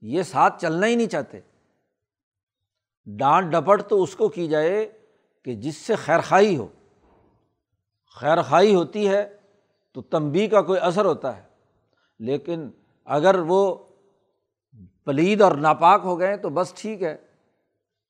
یہ 0.00 0.22
ساتھ 0.22 0.62
چلنا 0.62 0.86
ہی 0.86 0.94
نہیں 0.94 1.06
چاہتے۔ 1.06 1.40
ڈانٹ 3.06 3.52
ڈپٹ 3.52 3.82
تو 3.88 4.02
اس 4.02 4.16
کو 4.16 4.28
کی 4.28 4.46
جائے 4.48 4.90
کہ 5.44 5.54
جس 5.54 5.76
سے 5.76 5.94
خیر 5.94 6.20
خائی 6.20 6.56
ہو۔ 6.56 6.66
خیر 8.20 8.42
خائی 8.42 8.74
ہوتی 8.74 9.08
ہے 9.08 9.36
تو 9.94 10.02
تمبی 10.02 10.46
کا 10.46 10.62
کوئی 10.62 10.80
اثر 10.80 11.04
ہوتا 11.04 11.36
ہے، 11.36 11.42
لیکن 12.18 12.70
اگر 13.04 13.38
وہ 13.38 13.74
پلید 15.04 15.42
اور 15.42 15.52
ناپاک 15.52 16.00
ہو 16.04 16.18
گئے 16.18 16.36
تو 16.36 16.48
بس 16.48 16.72
ٹھیک 16.72 17.02
ہے۔ 17.02 17.16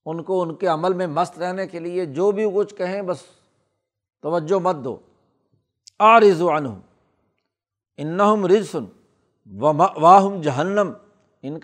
ان 0.06 0.22
کو 0.22 0.42
ان 0.42 0.54
کے 0.54 0.66
عمل 0.66 0.92
میں 0.92 1.06
مست 1.06 1.38
رہنے 1.38 1.66
کے 1.66 1.78
لیے 1.78 2.04
جو 2.06 2.30
بھی 2.32 2.50
کچھ 2.54 2.74
کہیں 2.74 3.02
بس 3.02 3.18
توجہ 4.22 4.58
مت 4.58 4.76
دو۔ 4.84 4.96
آ 5.98 6.20
رض 6.20 6.42
عنہم، 6.42 6.80
انہم 7.96 8.46
رض 8.46 8.76
واہم 10.00 10.40
جہنم۔ 10.40 10.92
ان 11.44 11.58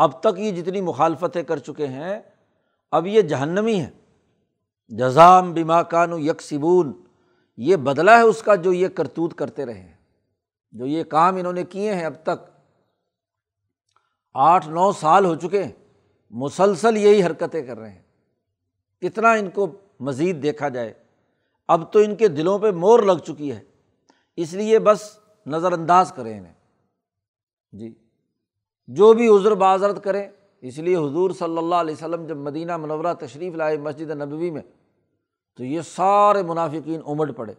اب 0.00 0.20
تک 0.20 0.38
یہ 0.38 0.50
جتنی 0.50 0.80
مخالفتیں 0.80 1.42
کر 1.42 1.58
چکے 1.58 1.86
ہیں، 1.86 2.20
اب 2.90 3.06
یہ 3.06 3.22
جہنمی 3.22 3.80
ہے 3.80 3.90
جزام 4.88 5.52
بیما 5.52 5.82
کانو 5.82 6.18
یکسبون، 6.18 7.02
یہ 7.56 7.76
بدلا 7.76 8.16
ہے 8.16 8.22
اس 8.22 8.42
کا 8.42 8.54
جو 8.54 8.72
یہ 8.72 8.88
کرتوت 8.88 9.34
کرتے 9.34 9.66
رہے 9.66 9.80
ہیں۔ 9.80 9.94
جو 10.72 10.86
یہ 10.86 11.04
کام 11.04 11.36
انہوں 11.36 11.52
نے 11.52 11.64
کیے 11.64 11.94
ہیں 11.94 12.04
اب 12.04 12.14
تک۔ 12.22 12.50
آٹھ 14.34 14.68
نو 14.68 14.92
سال 14.92 15.24
ہو 15.24 15.34
چکے 15.34 15.64
ہیں، 15.64 15.72
مسلسل 16.30 16.96
یہی 16.96 17.24
حرکتیں 17.24 17.62
کر 17.62 17.78
رہے 17.78 17.90
ہیں۔ 17.90 18.02
کتنا 19.00 19.32
ان 19.32 19.50
کو 19.50 19.72
مزید 20.00 20.42
دیکھا 20.42 20.68
جائے۔ 20.68 20.94
اب 21.68 21.92
تو 21.92 21.98
ان 21.98 22.16
کے 22.16 22.28
دلوں 22.28 22.58
پہ 22.58 22.70
مور 22.70 23.00
لگ 23.00 23.18
چکی 23.18 23.52
ہے۔ 23.52 23.60
اس 24.36 24.52
لیے 24.52 24.78
بس 24.78 25.18
نظر 25.46 25.72
انداز 25.72 26.12
کریں 26.16 26.38
انہیں۔ 26.38 26.54
جی۔ 27.72 27.94
جو 28.94 29.12
بھی 29.12 29.28
عذر 29.28 29.54
بازرت 29.54 30.04
کریں۔ 30.04 30.28
اس 30.60 30.78
لیے 30.78 30.96
حضور 30.96 31.30
صلی 31.30 31.58
اللہ 31.58 31.74
علیہ 31.74 31.94
وسلم 31.94 32.26
جب 32.26 32.36
مدینہ 32.36 32.76
منورہ 32.76 33.14
تشریف 33.14 33.54
لائے 33.54 33.78
مسجد 33.78 34.10
نبوی 34.10 34.50
میں، 34.50 34.62
تو 35.56 35.64
یہ 35.64 35.80
سارے 35.80 36.42
منافقین 36.42 37.00
امٹ 37.06 37.36
پڑے۔ 37.36 37.54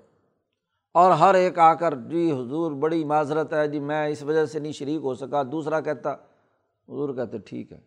اور 0.94 1.12
ہر 1.12 1.34
ایک 1.34 1.60
آ 1.60 1.74
کر 1.74 1.94
جی 1.96 2.32
حضور 2.32 2.72
بڑی 2.72 3.04
معذرت 3.04 3.54
ہے 3.54 3.68
جی 3.68 3.80
میں 3.80 4.08
اس 4.08 4.24
وجہ 4.24 4.46
سے 4.46 4.60
نہیں 4.60 4.72
شریک 4.72 5.02
ہو 5.04 5.16
سکا۔ 5.16 5.44
دوسرا 5.44 5.80
کہتا، 5.80 6.14
حضور 6.90 7.14
کہتے، 7.14 7.38
ٹھیک 7.38 7.72
ہے 7.72 7.80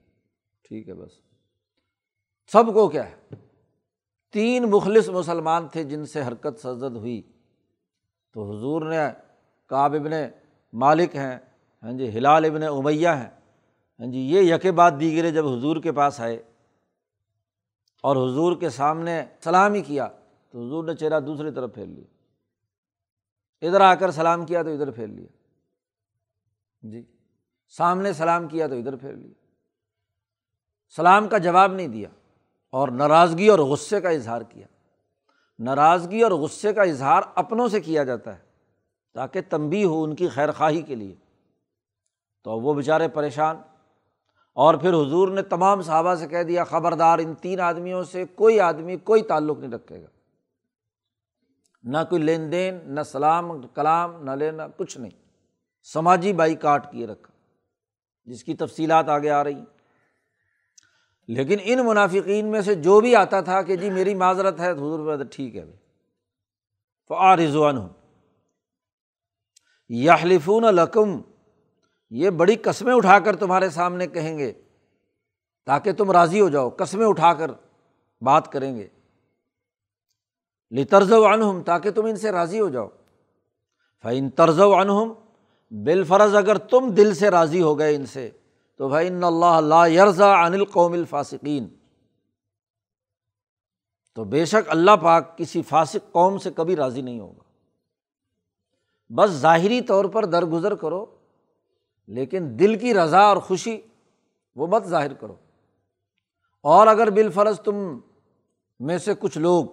ٹھیک 0.69 0.89
ہے 0.89 0.95
بس۔ 0.95 1.11
سب 2.53 2.75
کو 2.75 2.89
کیا 2.89 3.11
ہے؟ 3.11 3.35
تین 4.33 4.71
مخلص 4.71 5.09
مسلمان 5.09 5.69
تھے 5.69 5.85
جن 5.85 6.07
سے 6.07 6.23
حرکت 6.23 6.61
سرزد 6.63 6.97
ہوئی۔ 6.97 7.23
تو 8.33 8.51
حضور 8.51 8.83
نے، 8.83 8.97
کعب 9.67 9.95
ابن 9.95 10.13
مالک 10.73 11.17
ہیں 11.17 11.39
ہاں 11.85 11.93
جی 11.93 12.09
ہلال 12.09 12.45
ابن 12.45 12.63
امیہ 12.63 13.09
ہیں۔ 13.09 13.31
ہاں 14.01 14.07
جی 14.07 14.19
یہ 14.19 14.55
یکے 14.55 14.73
بعد 14.73 14.91
دیگرے 15.01 15.31
جب 15.31 15.47
حضور 15.47 15.77
کے 15.77 15.93
پاس 15.93 16.21
آئے 16.21 16.43
اور 18.01 18.17
حضور 18.17 18.57
کے 18.57 18.71
سامنے 18.71 19.25
سلام 19.45 19.75
ہی 19.75 19.83
کیا 19.83 20.09
تو 20.51 20.67
حضور 20.67 20.85
نے 20.85 20.95
چہرہ 20.95 21.21
دوسری 21.21 21.51
طرف 21.51 21.75
پھیر 21.75 21.87
لیا۔ 21.87 22.05
ادھر 23.67 23.81
آ 23.81 23.95
کر 23.95 24.11
سلام 24.11 24.47
کیا 24.47 24.63
تو 24.63 24.69
ادھر 24.69 24.91
پھیر 24.91 25.07
لیا۔ 25.07 25.27
جی 26.83 27.03
سامنے 27.69 28.13
سلام 28.13 28.49
کیا 28.49 28.67
تو 28.67 28.75
ادھر 28.75 28.97
پھیر 28.97 29.13
لیا۔ 29.13 29.35
سلام 30.97 31.29
کا 31.29 31.39
جواب 31.39 31.73
نہیں 31.73 31.89
دیا 31.89 32.09
اور 32.71 32.89
ناراضگی 32.89 33.49
اور 33.49 33.59
غصے 33.59 34.01
کا 34.01 34.09
اظہار 34.09 34.43
کیا۔ 34.43 34.67
ناراضگی 35.59 36.23
اور 36.23 36.33
غصے 36.33 36.73
کا 36.73 36.83
اظہار 36.83 37.23
اپنوں 37.35 37.69
سے 37.69 37.81
کیا 37.81 38.05
جاتا 38.05 38.35
ہے 38.35 38.43
تاکہ 39.13 39.41
تنبی 39.41 39.85
ہو 39.85 40.03
ان 40.03 40.15
کی 40.15 40.29
خیر 40.29 40.53
خواہی 40.53 40.83
کے 40.83 40.95
لیے۔ 40.95 41.15
تو 42.45 42.51
وہ 42.51 42.75
بیچارے 42.75 43.09
پریشان۔ 43.09 43.57
اور 44.53 44.75
پھر 44.75 44.89
حضور 44.89 45.29
نے 45.29 45.43
تمام 45.43 45.83
صحابہ 45.83 46.15
سے 46.15 46.29
کہہ 46.29 46.43
دیا، 46.43 46.65
خبردار، 46.65 47.19
ان 47.19 47.35
تین 47.35 47.61
آدمیوں 47.61 48.05
سے 48.05 48.25
کوئی 48.25 48.61
آدمی، 48.61 48.97
کوئی 48.97 49.23
تعلق 49.23 49.59
نہیں 49.59 49.71
رکھے 49.71 50.03
گا۔ 50.03 50.07
نہ 51.83 51.99
کوئی 52.11 52.23
لین 52.23 52.53
دین، 52.53 52.79
نہ 52.85 53.01
سلام، 53.03 53.63
کلام، 53.67 54.25
نہ 54.25 54.31
لینا، 54.31 54.67
کچھ 54.77 54.99
نہیں۔ 54.99 55.11
سماجی 55.83 56.33
بائی 56.33 56.55
کاٹ 56.55 56.93
کیے 56.93 57.07
رکھا، 57.07 57.33
جس 58.25 58.45
کی 58.45 58.55
تفصیلات 58.55 59.09
آگے 59.09 59.31
آ 59.31 59.45
رہی۔ 59.45 59.55
ہیں 59.55 59.65
لیکن 61.29 61.59
ان 61.63 61.87
منافقین 61.87 62.47
میں 62.47 62.61
سے 62.61 62.75
جو 62.75 63.01
بھی 63.01 63.17
آتا 63.17 63.41
تھا 63.41 63.63
کہ 63.63 63.77
جی 63.77 63.91
میری 63.91 64.15
معذرت 64.15 64.61
ہے 64.61 64.71
حضور 64.71 65.25
ٹھیک 65.25 65.57
ہے 65.57 65.61
بھائی۔ 65.61 65.77
فعار 67.09 67.39
رضوان 67.39 67.77
ہوں 67.79 67.89
یحلفون 69.89 70.63
لقم 70.63 71.21
یہ 72.11 72.31
بڑی 72.31 72.57
قسمیں 72.57 72.95
اٹھا 72.95 73.19
کر 73.19 73.37
تمہارے 73.37 73.71
سامنے 73.71 74.07
کہیں 74.07 74.39
گے 74.39 74.53
تاکہ 75.67 75.93
تم 75.93 76.11
راضی 76.11 76.41
ہو 76.41 76.49
جاؤ، 76.49 76.71
قسمیں 76.71 77.07
اٹھا 77.07 77.35
کر 77.35 77.51
بات 78.21 78.53
کریں 78.53 78.77
گے۔ 78.77 78.89
لرز 80.71 81.13
و 81.13 81.27
انہم 81.27 81.63
تاکہ 81.63 81.91
تم 81.91 82.05
ان 82.05 82.17
سے 82.17 82.33
راضی 82.33 82.61
ہو 82.61 82.69
جاؤ۔ 82.69 82.89
فعین 84.03 84.31
طرز 84.31 84.61
و 84.61 84.75
انہم 84.75 85.13
بالفرض 85.71 86.35
اگر 86.35 86.59
تم 86.59 86.91
دل 86.91 87.15
سے 87.15 87.31
راضی 87.31 87.63
ہو 87.63 87.79
گئے 87.79 87.97
ان 87.97 88.07
سے، 88.07 88.31
تو 88.77 88.89
بھائی 88.89 89.09
ان 89.09 89.25
اللہ 89.25 89.61
لا 89.61 89.87
یرزا 89.87 90.47
عن 90.47 90.55
القوم 90.55 90.93
الفاسقین 90.93 91.69
تو 94.15 94.25
بے 94.25 94.45
شک 94.45 94.69
اللہ 94.69 94.91
پاک 95.03 95.39
کسی 95.39 95.63
فاسق 95.63 96.13
قوم 96.13 96.39
سے 96.39 96.51
کبھی 96.51 96.77
راضی 96.77 97.03
نہیں 97.03 97.21
ہوگا۔ 97.21 97.43
بس 99.15 99.31
ظاہری 99.31 99.81
طور 99.81 100.05
پر 100.05 100.25
درگزر 100.25 100.75
کرو۔ 100.75 101.07
لیکن 102.07 102.59
دل 102.59 102.79
کی 102.79 102.95
رضا 102.95 103.19
اور 103.19 103.37
خوشی 103.37 103.81
وہ 104.57 104.67
مت 104.67 104.85
ظاہر 104.85 105.15
کرو۔ 105.15 105.35
اور 106.63 106.87
اگر 106.87 107.11
بالفرض 107.11 107.61
تم 107.61 107.99
میں 108.81 108.99
سے 108.99 109.15
کچھ 109.19 109.39
لوگ 109.39 109.65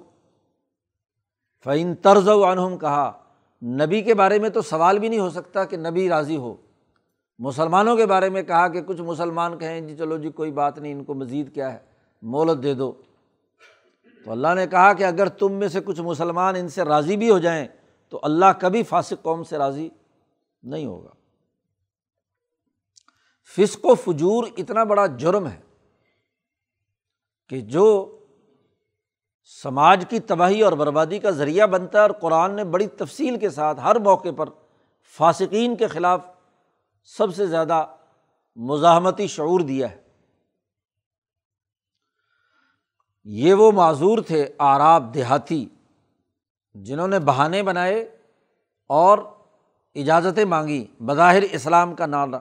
فعین 1.63 1.95
طرز 1.95 2.27
و 2.27 2.51
عنہم 2.51 2.77
کہا، 2.77 3.23
نبی 3.63 4.01
کے 4.01 4.13
بارے 4.13 4.39
میں 4.39 4.49
تو 4.49 4.61
سوال 4.61 4.99
بھی 4.99 5.09
نہیں 5.09 5.19
ہو 5.19 5.29
سکتا 5.29 5.65
کہ 5.65 5.77
نبی 5.77 6.09
راضی 6.09 6.37
ہو۔ 6.37 6.55
مسلمانوں 7.39 7.97
کے 7.97 8.05
بارے 8.05 8.29
میں 8.29 8.43
کہا 8.43 8.67
کہ 8.67 8.81
کچھ 8.81 9.01
مسلمان 9.01 9.57
کہیں 9.57 9.81
جی 9.81 9.97
چلو 9.97 10.17
جی 10.17 10.29
کوئی 10.29 10.51
بات 10.51 10.77
نہیں، 10.77 10.93
ان 10.93 11.03
کو 11.03 11.13
مزید 11.13 11.53
کیا 11.53 11.73
ہے؟ 11.73 11.79
مولت 12.21 12.63
دے 12.63 12.73
دو۔ 12.73 12.91
تو 14.25 14.31
اللہ 14.31 14.47
نے 14.55 14.67
کہا 14.67 14.93
کہ 14.93 15.03
اگر 15.03 15.29
تم 15.29 15.51
میں 15.51 15.67
سے 15.67 15.79
کچھ 15.85 16.01
مسلمان 16.01 16.55
ان 16.55 16.67
سے 16.67 16.83
راضی 16.83 17.17
بھی 17.17 17.29
ہو 17.29 17.39
جائیں، 17.39 17.67
تو 18.09 18.19
اللہ 18.23 18.45
کبھی 18.59 18.83
فاسق 18.83 19.13
قوم 19.21 19.43
سے 19.43 19.57
راضی 19.57 19.89
نہیں 20.63 20.85
ہوگا۔ 20.85 21.09
فسق 23.55 23.85
و 23.85 23.95
فجور 23.95 24.43
اتنا 24.57 24.83
بڑا 24.83 25.05
جرم 25.05 25.47
ہے 25.47 25.61
کہ 27.49 27.61
جو 27.61 28.17
سماج 29.63 30.05
کی 30.09 30.19
تباہی 30.19 30.61
اور 30.61 30.73
بربادی 30.73 31.19
کا 31.19 31.29
ذریعہ 31.29 31.67
بنتا 31.67 31.97
ہے 31.97 32.01
اور 32.01 32.09
قرآن 32.09 32.55
نے 32.55 32.63
بڑی 32.63 32.87
تفصیل 32.87 33.39
کے 33.39 33.49
ساتھ 33.49 33.79
ہر 33.79 33.99
موقع 33.99 34.29
پر 34.37 34.49
فاسقین 35.17 35.75
کے 35.75 35.87
خلاف 35.87 36.25
سب 37.03 37.35
سے 37.35 37.45
زیادہ 37.45 37.85
مزاحمتی 38.55 39.27
شعور 39.27 39.59
دیا 39.59 39.91
ہے۔ 39.91 40.01
یہ 43.23 43.53
وہ 43.53 43.71
معذور 43.71 44.17
تھے 44.17 44.53
آراب 44.57 45.13
دیہاتی 45.13 45.65
جنہوں 46.73 47.07
نے 47.07 47.19
بہانے 47.19 47.63
بنائے 47.63 48.17
اور 48.87 49.17
اجازتیں 49.95 50.45
مانگی 50.45 50.87
بظاہر 50.99 51.41
اسلام 51.41 51.95
کا 51.95 52.05
نعرہ۔ 52.05 52.39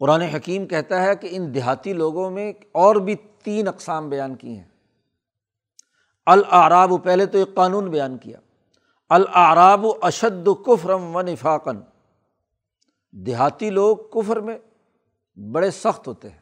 قرآن 0.00 0.20
حکیم 0.20 0.66
کہتا 0.66 1.02
ہے 1.02 1.16
کہ 1.16 1.28
ان 1.30 1.54
دیہاتی 1.54 1.92
لوگوں 1.92 2.30
میں 2.30 2.52
اور 2.72 2.96
بھی 2.96 3.14
تین 3.42 3.68
اقسام 3.68 4.08
بیان 4.08 4.34
کی 4.34 4.56
ہیں۔ 4.56 4.68
العراب 6.26 6.92
پہلے 7.04 7.26
تو 7.26 7.38
ایک 7.38 7.54
قانون 7.54 7.90
بیان 7.90 8.18
کیا۔ 8.18 8.38
العراب 9.08 9.84
و 9.84 9.92
اشد 10.02 10.48
کفرم 10.66 11.16
و 11.16 11.22
نفاقن 11.22 11.76
دیہاتی 13.10 13.70
لوگ 13.70 13.96
کفر 13.96 14.40
میں 14.40 14.58
بڑے 15.52 15.70
سخت 15.70 16.08
ہوتے 16.08 16.30
ہیں، 16.30 16.38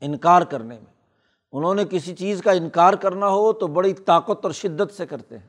انکار 0.00 0.42
کرنے 0.42 0.74
میں۔ 0.74 0.92
انہوں 1.52 1.74
نے 1.74 1.84
کسی 1.90 2.16
چیز 2.16 2.42
کا 2.42 2.52
انکار 2.52 2.94
کرنا 2.94 3.28
ہو 3.28 3.52
تو 3.52 3.66
بڑی 3.66 3.92
طاقت 3.92 4.44
اور 4.44 4.52
شدت 4.52 4.92
سے 4.92 5.06
کرتے 5.06 5.38
ہیں۔ 5.38 5.46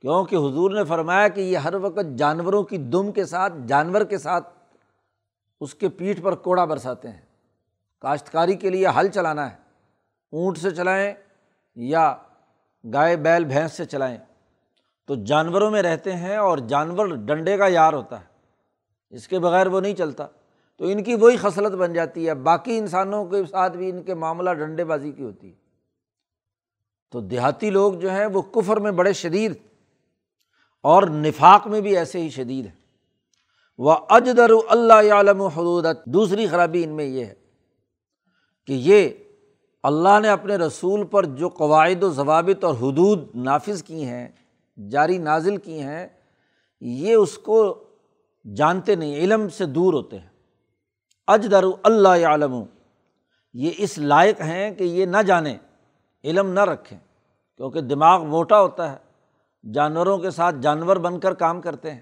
کیونکہ 0.00 0.36
حضور 0.36 0.70
نے 0.70 0.84
فرمایا 0.84 1.28
کہ 1.28 1.40
یہ 1.40 1.56
ہر 1.56 1.74
وقت 1.74 2.18
جانوروں 2.18 2.62
کی 2.62 2.78
دم 2.78 3.12
کے 3.12 3.24
ساتھ، 3.24 3.52
جانور 3.66 4.02
کے 4.02 4.18
ساتھ 4.18 4.57
اس 5.60 5.74
کے 5.74 5.88
پیٹھ 5.88 6.20
پر 6.20 6.34
کوڑا 6.34 6.64
برساتے 6.64 7.08
ہیں۔ 7.08 7.20
کاشتکاری 8.00 8.54
کے 8.54 8.70
لیے 8.70 8.86
ہل 8.88 9.08
چلانا 9.08 9.50
ہے۔ 9.50 9.56
اونٹ 10.32 10.58
سے 10.58 10.70
چلائیں 10.70 11.14
یا 11.74 12.16
گائے، 12.92 13.16
بیل، 13.16 13.44
بھینس 13.44 13.72
سے 13.72 13.84
چلائیں۔ 13.84 14.18
تو 15.06 15.14
جانوروں 15.14 15.70
میں 15.70 15.82
رہتے 15.82 16.16
ہیں 16.16 16.36
اور 16.36 16.58
جانور 16.58 17.06
ڈنڈے 17.06 17.56
کا 17.56 17.66
یار 17.66 17.92
ہوتا 17.92 18.20
ہے۔ 18.20 18.24
اس 19.10 19.28
کے 19.28 19.38
بغیر 19.38 19.66
وہ 19.66 19.80
نہیں 19.80 19.94
چلتا۔ 19.94 20.26
تو 20.76 20.84
ان 20.84 21.02
کی 21.02 21.14
وہی 21.14 21.36
خصلت 21.36 21.72
بن 21.72 21.92
جاتی 21.92 22.28
ہے۔ 22.28 22.34
باقی 22.34 22.78
انسانوں 22.78 23.24
کے 23.24 23.46
ساتھ 23.50 23.76
بھی 23.76 23.90
ان 23.90 24.02
کے 24.02 24.14
معاملہ 24.14 24.50
ڈنڈے 24.50 24.84
بازی 24.84 25.12
کی 25.12 25.22
ہوتی 25.22 25.48
ہے۔ 25.48 25.54
تو 27.10 27.20
دیہاتی 27.20 27.70
لوگ 27.70 27.92
جو 27.92 28.10
ہیں 28.10 28.26
وہ 28.26 28.42
کفر 28.42 28.76
میں 28.76 28.90
بڑے 28.90 29.12
شدید 29.12 29.52
اور 30.80 31.02
نفاق 31.02 31.66
میں 31.66 31.80
بھی 31.80 31.96
ایسے 31.96 32.20
ہی 32.20 32.30
شدید 32.30 32.66
ہیں۔ 32.66 32.77
وہ 33.78 33.94
اجدر 34.08 34.50
اللہ 34.68 35.12
عالم 35.12 35.42
حدود۔ 35.42 35.86
دوسری 36.06 36.46
خرابی 36.46 36.84
ان 36.84 36.90
میں 36.90 37.04
یہ 37.04 37.24
ہے 37.24 37.34
کہ 38.66 38.72
یہ 38.72 39.08
اللہ 39.82 40.20
نے 40.22 40.28
اپنے 40.28 40.56
رسول 40.56 41.04
پر 41.04 41.24
جو 41.24 41.48
قواعد 41.48 42.02
و 42.02 42.10
ضوابط 42.10 42.64
اور 42.64 42.74
حدود 42.74 43.28
نافذ 43.34 43.82
کی 43.82 44.04
ہیں، 44.04 44.28
جاری 44.90 45.18
نازل 45.18 45.56
کی 45.56 45.80
ہیں، 45.80 46.08
یہ 46.80 47.14
اس 47.14 47.38
کو 47.38 47.84
جانتے 48.56 48.94
نہیں، 48.94 49.14
علم 49.14 49.48
سے 49.48 49.66
دور 49.66 49.94
ہوتے 49.94 50.18
ہیں۔ 50.18 50.28
اجدر 51.26 51.64
اللہ 51.82 52.26
عالم 52.26 52.62
یہ 53.54 53.70
اس 53.78 53.98
لائق 53.98 54.40
ہیں 54.40 54.70
کہ 54.70 54.84
یہ 54.84 55.06
نہ 55.06 55.22
جانیں، 55.26 55.56
علم 56.24 56.52
نہ 56.52 56.60
رکھیں، 56.60 56.98
کیونکہ 57.56 57.80
دماغ 57.80 58.24
موٹا 58.24 58.60
ہوتا 58.60 58.92
ہے، 58.92 58.96
جانوروں 59.72 60.18
کے 60.18 60.30
ساتھ 60.30 60.56
جانور 60.60 60.96
بن 60.96 61.20
کر 61.20 61.34
کام 61.34 61.60
کرتے 61.60 61.90
ہیں۔ 61.90 62.00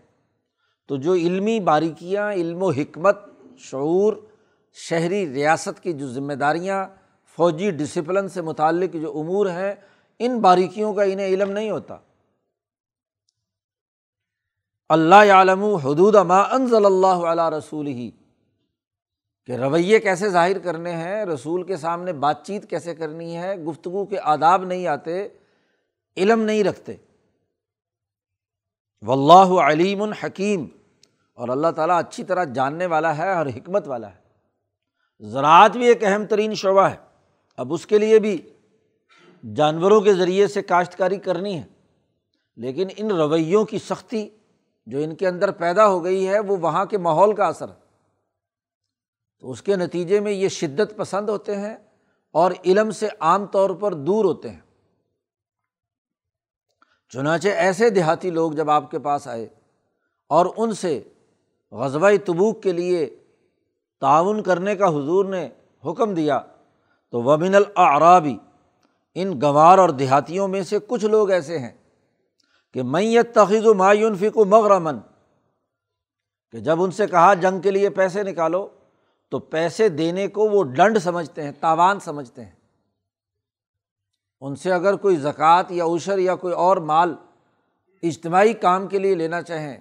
تو 0.87 0.97
جو 0.97 1.15
علمی 1.15 1.61
باریکیاں، 1.61 2.33
علم 2.33 2.63
و 2.63 2.71
حکمت، 2.71 3.19
شعور، 3.59 4.13
شہری 4.73 5.35
ریاست 5.35 5.83
کی 5.83 5.93
جو 5.93 6.09
ذمہ 6.09 6.33
داریاں، 6.33 6.87
فوجی 7.37 7.71
ڈسپلن 7.71 8.29
سے 8.29 8.43
متعلق 8.43 8.95
جو 8.95 9.19
امور 9.21 9.47
ہیں، 9.47 9.75
ان 10.19 10.39
باریکیوں 10.41 10.95
کا 10.95 11.03
انہیں 11.03 11.27
علم 11.27 11.51
نہیں 11.51 11.71
ہوتا۔ 11.71 11.97
اللہ 14.89 15.33
عالم 15.33 15.65
حدود 15.65 16.15
ما 16.15 16.41
انضل 16.41 16.87
اللہ 16.87 17.07
علیہ 17.07 17.49
رسول 17.49 17.87
ہی 17.87 18.11
کہ 19.47 19.53
رویے 19.53 20.01
کیسے 20.01 20.29
ظاہر 20.29 20.59
کرنے 20.59 20.93
ہیں، 20.93 21.25
رسول 21.25 21.63
کے 21.63 21.77
سامنے 21.77 22.13
بات 22.13 22.47
چیت 22.47 22.71
کیسے 22.71 22.95
کرنی 22.95 23.37
ہے، 23.37 23.57
گفتگو 23.57 24.05
کے 24.05 24.17
آداب 24.23 24.65
نہیں 24.65 24.87
آتے، 24.87 25.29
علم 26.17 26.41
نہیں 26.41 26.65
رکھتے۔ 26.65 26.97
و 29.03 29.13
اللہ 29.13 29.61
علیم 29.61 30.03
الحکیم 30.03 30.67
اور 31.35 31.49
اللہ 31.49 31.67
تعالیٰ 31.77 31.99
اچھی 31.99 32.25
طرح 32.25 32.45
جاننے 32.45 32.87
والا 32.87 33.17
ہے 33.17 33.35
اور 33.35 33.47
حکمت 33.47 33.89
والا 33.89 34.11
ہے۔ 34.11 34.27
زراعت 35.29 35.71
بھی 35.71 35.87
ایک 35.87 36.05
اہم 36.05 36.27
ترین 36.27 36.55
شعبہ 36.55 36.81
ہے۔ 36.81 36.97
اب 37.57 37.73
اس 37.73 37.87
کے 37.87 37.99
لیے 37.99 38.19
بھی 38.19 38.53
جانوروں 39.55 40.01
کے 40.01 40.15
ذریعے 40.15 40.47
سے 40.47 40.63
کاشتکاری 40.63 41.17
کرنی 41.17 41.59
ہے۔ 41.59 41.63
لیکن 42.57 42.89
ان 42.97 43.11
رویوں 43.11 43.65
کی 43.65 43.79
سختی 43.79 44.29
جو 44.87 44.99
ان 44.99 45.15
کے 45.15 45.29
اندر 45.29 45.51
پیدا 45.51 45.89
ہو 45.89 46.05
گئی 46.05 46.29
ہے، 46.29 46.39
وہ 46.39 46.57
وہاں 46.57 46.85
کے 46.85 46.99
ماحول 46.99 47.35
کا 47.35 47.47
اثر 47.47 47.69
ہے۔ 47.69 47.87
تو 49.41 49.51
اس 49.51 49.63
کے 49.63 49.77
نتیجے 49.77 50.21
میں 50.21 50.33
یہ 50.33 50.49
شدت 50.49 50.97
پسند 50.97 51.29
ہوتے 51.29 51.57
ہیں 51.57 51.77
اور 52.33 52.53
علم 52.65 52.91
سے 52.91 53.09
عام 53.21 53.47
طور 53.47 53.71
پر 53.71 53.95
دور 53.95 54.25
ہوتے 54.25 54.51
ہیں۔ 54.51 54.61
چنانچہ 57.13 57.49
ایسے 57.49 57.91
دیہاتی 57.91 58.31
لوگ 58.31 58.53
جب 58.53 58.71
آپ 58.71 58.91
کے 58.91 58.99
پاس 58.99 59.29
آئے 59.29 59.47
اور 60.31 60.47
ان 60.57 60.73
سے 60.73 61.03
غزبۂ 61.73 62.15
تبوک 62.25 62.63
کے 62.63 62.73
لیے 62.73 63.07
تعاون 64.01 64.43
کرنے 64.43 64.77
کا 64.77 64.89
حضور 64.89 65.25
نے 65.25 65.49
حکم 65.85 66.15
دیا، 66.15 66.41
تو 67.11 67.23
ومن 67.23 67.55
العرابی 67.55 68.37
ان 69.15 69.33
گنوار 69.33 69.79
اور 69.79 69.89
دیہاتیوں 69.89 70.49
میں 70.49 70.63
سے 70.63 70.79
کچھ 70.87 71.05
لوگ 71.05 71.31
ایسے 71.31 71.59
ہیں 71.59 71.71
کہ 72.75 72.83
میت 72.83 73.35
تخیض 73.35 73.67
و 73.67 73.75
معیون 73.75 74.17
فک 74.17 74.39
و 74.39 74.45
مغرمن 74.45 74.99
کہ 76.51 76.59
جب 76.59 76.83
ان 76.83 76.91
سے 76.91 77.07
کہا 77.07 77.35
جنگ 77.35 77.61
کے 77.61 77.71
لیے 77.71 77.91
پیسے 77.91 78.23
نکالو 78.23 78.69
تو 79.29 79.39
پیسے 79.39 79.89
دینے 79.89 80.29
کو 80.29 80.49
وہ 80.49 80.65
ڈنڈ 80.65 80.99
سمجھتے 80.99 81.43
ہیں، 81.43 81.53
تاوان 81.61 82.01
سمجھتے 82.01 82.45
ہیں۔ 82.45 82.56
ان 84.41 84.57
سے 84.57 84.73
اگر 84.73 84.97
کوئی 84.97 85.17
زکوٰۃ 85.17 85.63
یا 85.71 85.85
عشر 85.85 86.19
یا 86.19 86.35
کوئی 86.35 86.55
اور 86.55 86.77
مال 86.77 87.15
اجتماعی 88.03 88.53
کام 88.53 88.87
کے 88.87 88.99
لیے 88.99 89.15
لینا 89.15 89.43
چاہیں، 89.43 89.81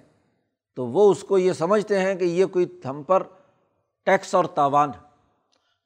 تو 0.74 0.86
وہ 0.86 1.10
اس 1.10 1.22
کو 1.22 1.38
یہ 1.38 1.52
سمجھتے 1.52 2.00
ہیں 2.00 2.14
کہ 2.14 2.24
یہ 2.24 2.44
کوئی 2.44 2.66
ہم 2.90 3.02
پر 3.02 3.22
ٹیکس 4.04 4.34
اور 4.34 4.44
تاوان 4.44 4.88
ہے۔ 4.88 5.06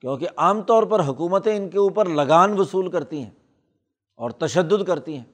کیونکہ 0.01 0.27
عام 0.37 0.63
طور 0.63 0.83
پر 0.83 1.05
حکومتیں 1.05 1.57
ان 1.57 1.71
کے 1.71 1.79
اوپر 1.79 2.09
لگان 2.09 2.59
وصول 2.59 2.91
کرتی 2.91 3.23
ہیں 3.23 3.31
اور 4.15 4.31
تشدد 4.31 4.85
کرتی 4.85 5.17
ہیں۔ 5.17 5.25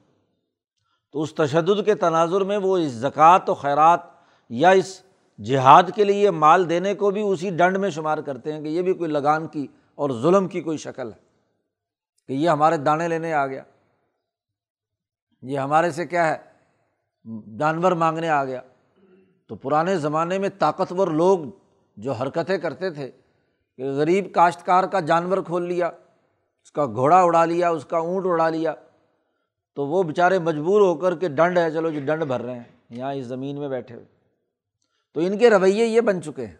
تو 1.11 1.21
اس 1.21 1.33
تشدد 1.33 1.85
کے 1.85 1.95
تناظر 1.95 2.41
میں 2.41 2.57
وہ 2.57 2.77
اس 2.77 2.91
زکوٰۃ 2.91 3.49
و 3.49 3.53
خیرات 3.53 3.99
یا 4.49 4.69
اس 4.69 5.01
جہاد 5.43 5.83
کے 5.95 6.03
لیے 6.03 6.31
مال 6.31 6.69
دینے 6.69 6.93
کو 6.93 7.11
بھی 7.11 7.21
اسی 7.21 7.49
ڈنڈ 7.49 7.77
میں 7.77 7.89
شمار 7.89 8.17
کرتے 8.17 8.53
ہیں 8.53 8.61
کہ 8.61 8.67
یہ 8.67 8.81
بھی 8.81 8.93
کوئی 8.93 9.11
لگان 9.11 9.47
کی 9.47 9.67
اور 9.95 10.09
ظلم 10.09 10.47
کی 10.47 10.61
کوئی 10.61 10.77
شکل 10.77 11.11
ہے۔ 11.11 11.26
کہ 12.27 12.33
یہ 12.33 12.49
ہمارے 12.49 12.77
دانے 12.77 13.07
لینے 13.07 13.33
آ 13.33 13.47
گیا۔ 13.47 13.63
یہ 15.41 15.59
ہمارے 15.59 15.91
سے 15.91 16.05
کیا 16.05 16.35
ہے؟ 16.35 16.37
جانور 17.57 17.91
مانگنے 17.91 18.29
آ 18.29 18.45
گیا۔ 18.45 18.61
تو 19.47 19.55
پرانے 19.55 19.97
زمانے 19.97 20.39
میں 20.39 20.49
طاقتور 20.59 21.07
لوگ 21.07 21.39
جو 21.97 22.11
حرکتیں 22.11 22.57
کرتے 22.57 22.89
تھے 22.89 23.11
کہ 23.77 23.83
غریب 23.83 24.33
کاشتکار 24.33 24.83
کا 24.83 24.99
جانور 24.99 25.37
کھول 25.45 25.67
لیا، 25.67 25.87
اس 26.63 26.71
کا 26.71 26.85
گھوڑا 26.85 27.21
اڑا 27.21 27.45
لیا، 27.45 27.69
اس 27.69 27.85
کا 27.85 27.97
اونٹ 27.97 28.25
اڑا 28.25 28.49
لیا، 28.49 28.73
تو 29.75 29.87
وہ 29.87 30.03
بیچارے 30.03 30.39
مجبور 30.39 30.81
ہو 30.81 30.95
کر 30.95 31.15
کے 31.15 31.27
ڈنڈ 31.27 31.57
ہے، 31.57 31.71
چلو 31.71 31.89
جی 31.89 31.99
ڈنڈ 31.99 32.23
بھر 32.23 32.41
رہے 32.41 32.55
ہیں، 32.55 32.63
یہاں 32.89 33.13
اس 33.13 33.25
زمین 33.25 33.59
میں 33.59 33.69
بیٹھے 33.69 33.95
ہوئے۔ 33.95 34.05
تو 35.13 35.19
ان 35.19 35.37
کے 35.37 35.49
رویے 35.49 35.85
یہ 35.85 36.01
بن 36.01 36.21
چکے 36.21 36.45
ہیں۔ 36.45 36.55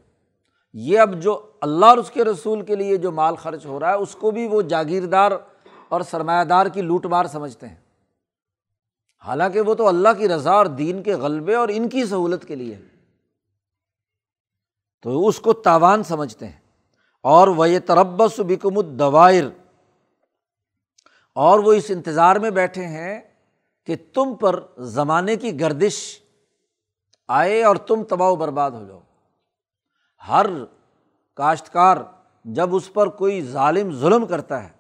یہ 0.73 0.99
اب 0.99 1.21
جو 1.21 1.51
اللہ 1.61 1.85
اور 1.85 1.97
اس 1.97 2.11
کے 2.11 2.23
رسول 2.23 2.61
کے 2.61 2.75
لیے 2.75 2.97
جو 2.97 3.11
مال 3.11 3.35
خرچ 3.35 3.65
ہو 3.65 3.79
رہا 3.79 3.89
ہے، 3.89 3.93
اس 3.93 4.15
کو 4.15 4.31
بھی 4.31 4.47
وہ 4.47 4.61
جاگیردار 4.61 5.31
اور 5.89 6.01
سرمایہ 6.01 6.43
دار 6.43 6.65
کی 6.65 6.81
لوٹ 6.81 7.05
مار 7.05 7.25
سمجھتے 7.25 7.67
ہیں۔ 7.67 7.75
حالانکہ 9.25 9.61
وہ 9.61 9.73
تو 9.73 9.87
اللہ 9.87 10.09
کی 10.17 10.29
رضا 10.29 10.51
اور 10.51 10.65
دین 10.65 11.03
کے 11.03 11.15
غلبے 11.15 11.55
اور 11.55 11.67
ان 11.71 11.89
کی 11.89 12.05
سہولت 12.05 12.45
کے 12.45 12.55
لیے 12.55 12.77
تو 15.01 15.27
اس 15.27 15.39
کو 15.39 15.53
تاوان 15.53 16.03
سمجھتے 16.03 16.47
ہیں۔ 16.47 16.59
اور 17.21 17.47
وہ 17.47 17.69
یہ 17.69 17.79
تربس 17.79 18.39
بکم 18.39 18.77
الدوائر۔ 18.77 19.43
اور 21.35 21.59
وہ 21.59 21.73
اس 21.73 21.85
انتظار 21.89 22.35
میں 22.35 22.49
بیٹھے 22.49 22.87
ہیں 22.87 23.21
کہ 23.85 23.95
تم 24.13 24.35
پر 24.35 24.59
زمانے 24.77 25.35
کی 25.35 25.59
گردش 25.59 26.21
آئے 27.27 27.63
اور 27.63 27.75
تم 27.75 28.03
تباہ 28.03 28.29
و 28.29 28.35
برباد 28.35 28.71
ہو 28.71 28.85
جاؤ۔ 28.85 29.01
ہر 30.27 30.45
کاشتکار 31.35 31.97
جب 32.45 32.75
اس 32.75 32.93
پر 32.93 33.07
کوئی 33.07 33.41
ظالم 33.41 33.91
ظلم 33.91 34.25
کرتا 34.25 34.63
ہے 34.63 34.76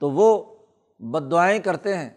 تو 0.00 0.10
وہ 0.10 0.44
بد 0.98 1.30
دعائیں 1.30 1.58
کرتے 1.58 1.96
ہیں 1.96 2.10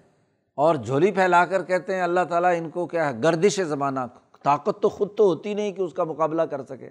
اور 0.55 0.75
جھولی 0.75 1.11
پھیلا 1.11 1.45
کر 1.45 1.63
کہتے 1.63 1.95
ہیں، 1.95 2.01
اللہ 2.01 2.19
تعالیٰ 2.29 2.57
ان 2.57 2.69
کو 2.69 2.87
کیا 2.87 3.09
ہے، 3.09 3.19
گردش 3.23 3.59
زمانہ، 3.61 3.99
طاقت 4.43 4.81
تو 4.81 4.89
خود 4.89 5.15
تو 5.17 5.23
ہوتی 5.23 5.53
نہیں 5.53 5.71
کہ 5.71 5.81
اس 5.81 5.93
کا 5.93 6.03
مقابلہ 6.03 6.41
کر 6.41 6.63
سکے۔ 6.63 6.89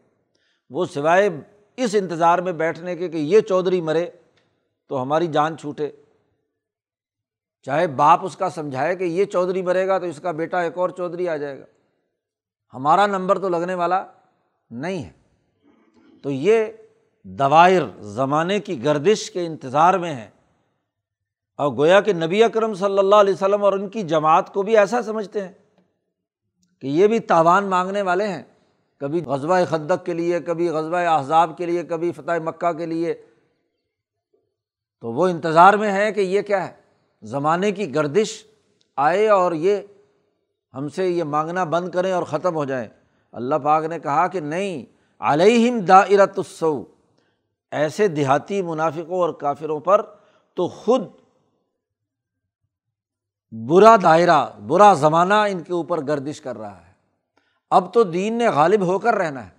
وہ 0.70 0.84
سوائے 0.84 1.30
اس 1.76 1.94
انتظار 1.98 2.38
میں 2.38 2.52
بیٹھنے 2.52 2.96
کے 2.96 3.08
کہ 3.08 3.16
یہ 3.16 3.40
چودھری 3.40 3.80
مرے 3.80 4.10
تو 4.88 5.02
ہماری 5.02 5.26
جان 5.26 5.56
چھوٹے۔ 5.56 5.90
چاہے 7.62 7.86
باپ 7.86 8.20
اس 8.22 8.36
کا 8.36 8.50
سمجھائے 8.50 8.96
کہ 8.96 9.04
یہ 9.04 9.24
چودھری 9.24 9.62
مرے 9.62 9.86
گا 9.86 9.98
تو 9.98 10.06
اس 10.06 10.20
کا 10.20 10.30
بیٹا 10.30 10.60
ایک 10.60 10.78
اور 10.78 10.88
چودھری 10.88 11.28
آ 11.28 11.36
جائے 11.36 11.60
گا۔ 11.60 11.64
ہمارا 12.74 13.06
نمبر 13.06 13.38
تو 13.38 13.48
لگنے 13.48 13.74
والا 13.74 14.04
نہیں 14.70 15.04
ہے۔ 15.04 15.10
تو 16.22 16.30
یہ 16.30 16.64
دوائر 17.24 17.82
زمانے 18.00 18.60
کی 18.60 18.84
گردش 18.84 19.30
کے 19.30 19.46
انتظار 19.46 19.94
میں 19.94 20.14
ہے 20.14 20.41
اور 21.56 21.72
گویا 21.72 22.00
کہ 22.00 22.12
نبی 22.12 22.44
اکرم 22.44 22.74
صلی 22.74 22.98
اللہ 22.98 23.14
علیہ 23.14 23.34
وسلم 23.34 23.64
اور 23.64 23.72
ان 23.72 23.88
کی 23.88 24.02
جماعت 24.02 24.54
کو 24.54 24.62
بھی 24.62 24.78
ایسا 24.78 25.02
سمجھتے 25.02 25.42
ہیں 25.42 25.52
کہ 26.80 26.86
یہ 26.86 27.06
بھی 27.06 27.18
تاوان 27.18 27.64
مانگنے 27.64 28.02
والے 28.02 28.28
ہیں۔ 28.28 28.42
کبھی 28.98 29.24
غزبۂ 29.24 29.60
خدق 29.68 30.06
کے 30.06 30.14
لیے، 30.14 30.40
کبھی 30.40 30.68
غزبۂ 30.68 31.06
احزاب 31.06 31.58
کے 31.58 31.66
لیے، 31.66 31.82
کبھی 31.82 32.12
فتح 32.12 32.32
مکہ 32.44 32.72
کے 32.72 32.86
لیے۔ 32.86 33.14
تو 35.00 35.12
وہ 35.12 35.28
انتظار 35.28 35.74
میں 35.74 35.92
ہے 35.92 36.12
کہ 36.12 36.20
یہ 36.20 36.42
کیا 36.42 36.68
ہے؟ 36.68 36.72
زمانے 37.22 37.72
کی 37.72 37.94
گردش 37.94 38.44
آئے 38.96 39.28
اور 39.28 39.52
یہ 39.52 39.76
ہم 40.74 40.88
سے 40.88 41.08
یہ 41.08 41.24
مانگنا 41.24 41.64
بند 41.64 41.88
کریں 41.88 42.12
اور 42.12 42.22
ختم 42.22 42.54
ہو 42.54 42.64
جائیں۔ 42.64 42.88
اللہ 43.32 43.54
پاک 43.54 43.84
نے 43.84 43.98
کہا 43.98 44.26
کہ 44.26 44.40
نہیں، 44.40 44.84
علیہم 45.20 45.80
دائرت 45.80 46.38
السو 46.38 46.84
ایسے 47.70 48.08
دیہاتی 48.08 48.62
منافقوں 48.62 49.20
اور 49.20 49.30
کافروں 49.30 49.80
پر 49.80 50.02
تو 50.54 50.68
خود 50.68 51.02
برا 53.52 53.96
دائرہ، 54.02 54.60
برا 54.66 54.94
زمانہ 54.94 55.34
ان 55.34 55.60
کے 55.60 55.72
اوپر 55.72 56.06
گردش 56.06 56.40
کر 56.40 56.58
رہا 56.58 56.86
ہے۔ 56.86 56.92
اب 57.70 57.94
تو 57.94 58.02
دین 58.02 58.34
نے 58.34 58.48
غالب 58.48 58.86
ہو 58.86 58.98
کر 58.98 59.14
رہنا 59.14 59.44
ہے۔ 59.44 59.50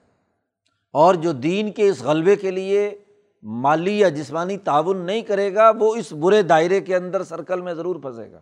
اور 0.92 1.16
جو 1.16 1.32
دین 1.32 1.72
کے 1.72 1.90
اس 1.90 2.02
غلبے 2.02 2.36
کے 2.36 2.52
لیے 2.52 2.98
مالی 3.44 4.00
یا 4.00 4.10
جسمانی 4.10 4.58
تعاون 4.58 4.98
نہیں 4.98 5.22
کرے 5.22 5.56
گا، 5.56 5.72
وہ 5.80 5.96
اس 5.96 6.14
برے 6.14 6.42
دائرے 6.42 6.82
کے 6.82 6.96
اندر 6.96 7.24
سرکل 7.24 7.62
میں 7.62 7.74
ضرور 7.74 7.96
پھنسے 7.96 8.32
گا۔ 8.32 8.40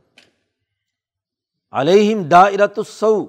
علیہم 1.71 2.23
دائرت 2.23 2.79
السو 2.79 3.25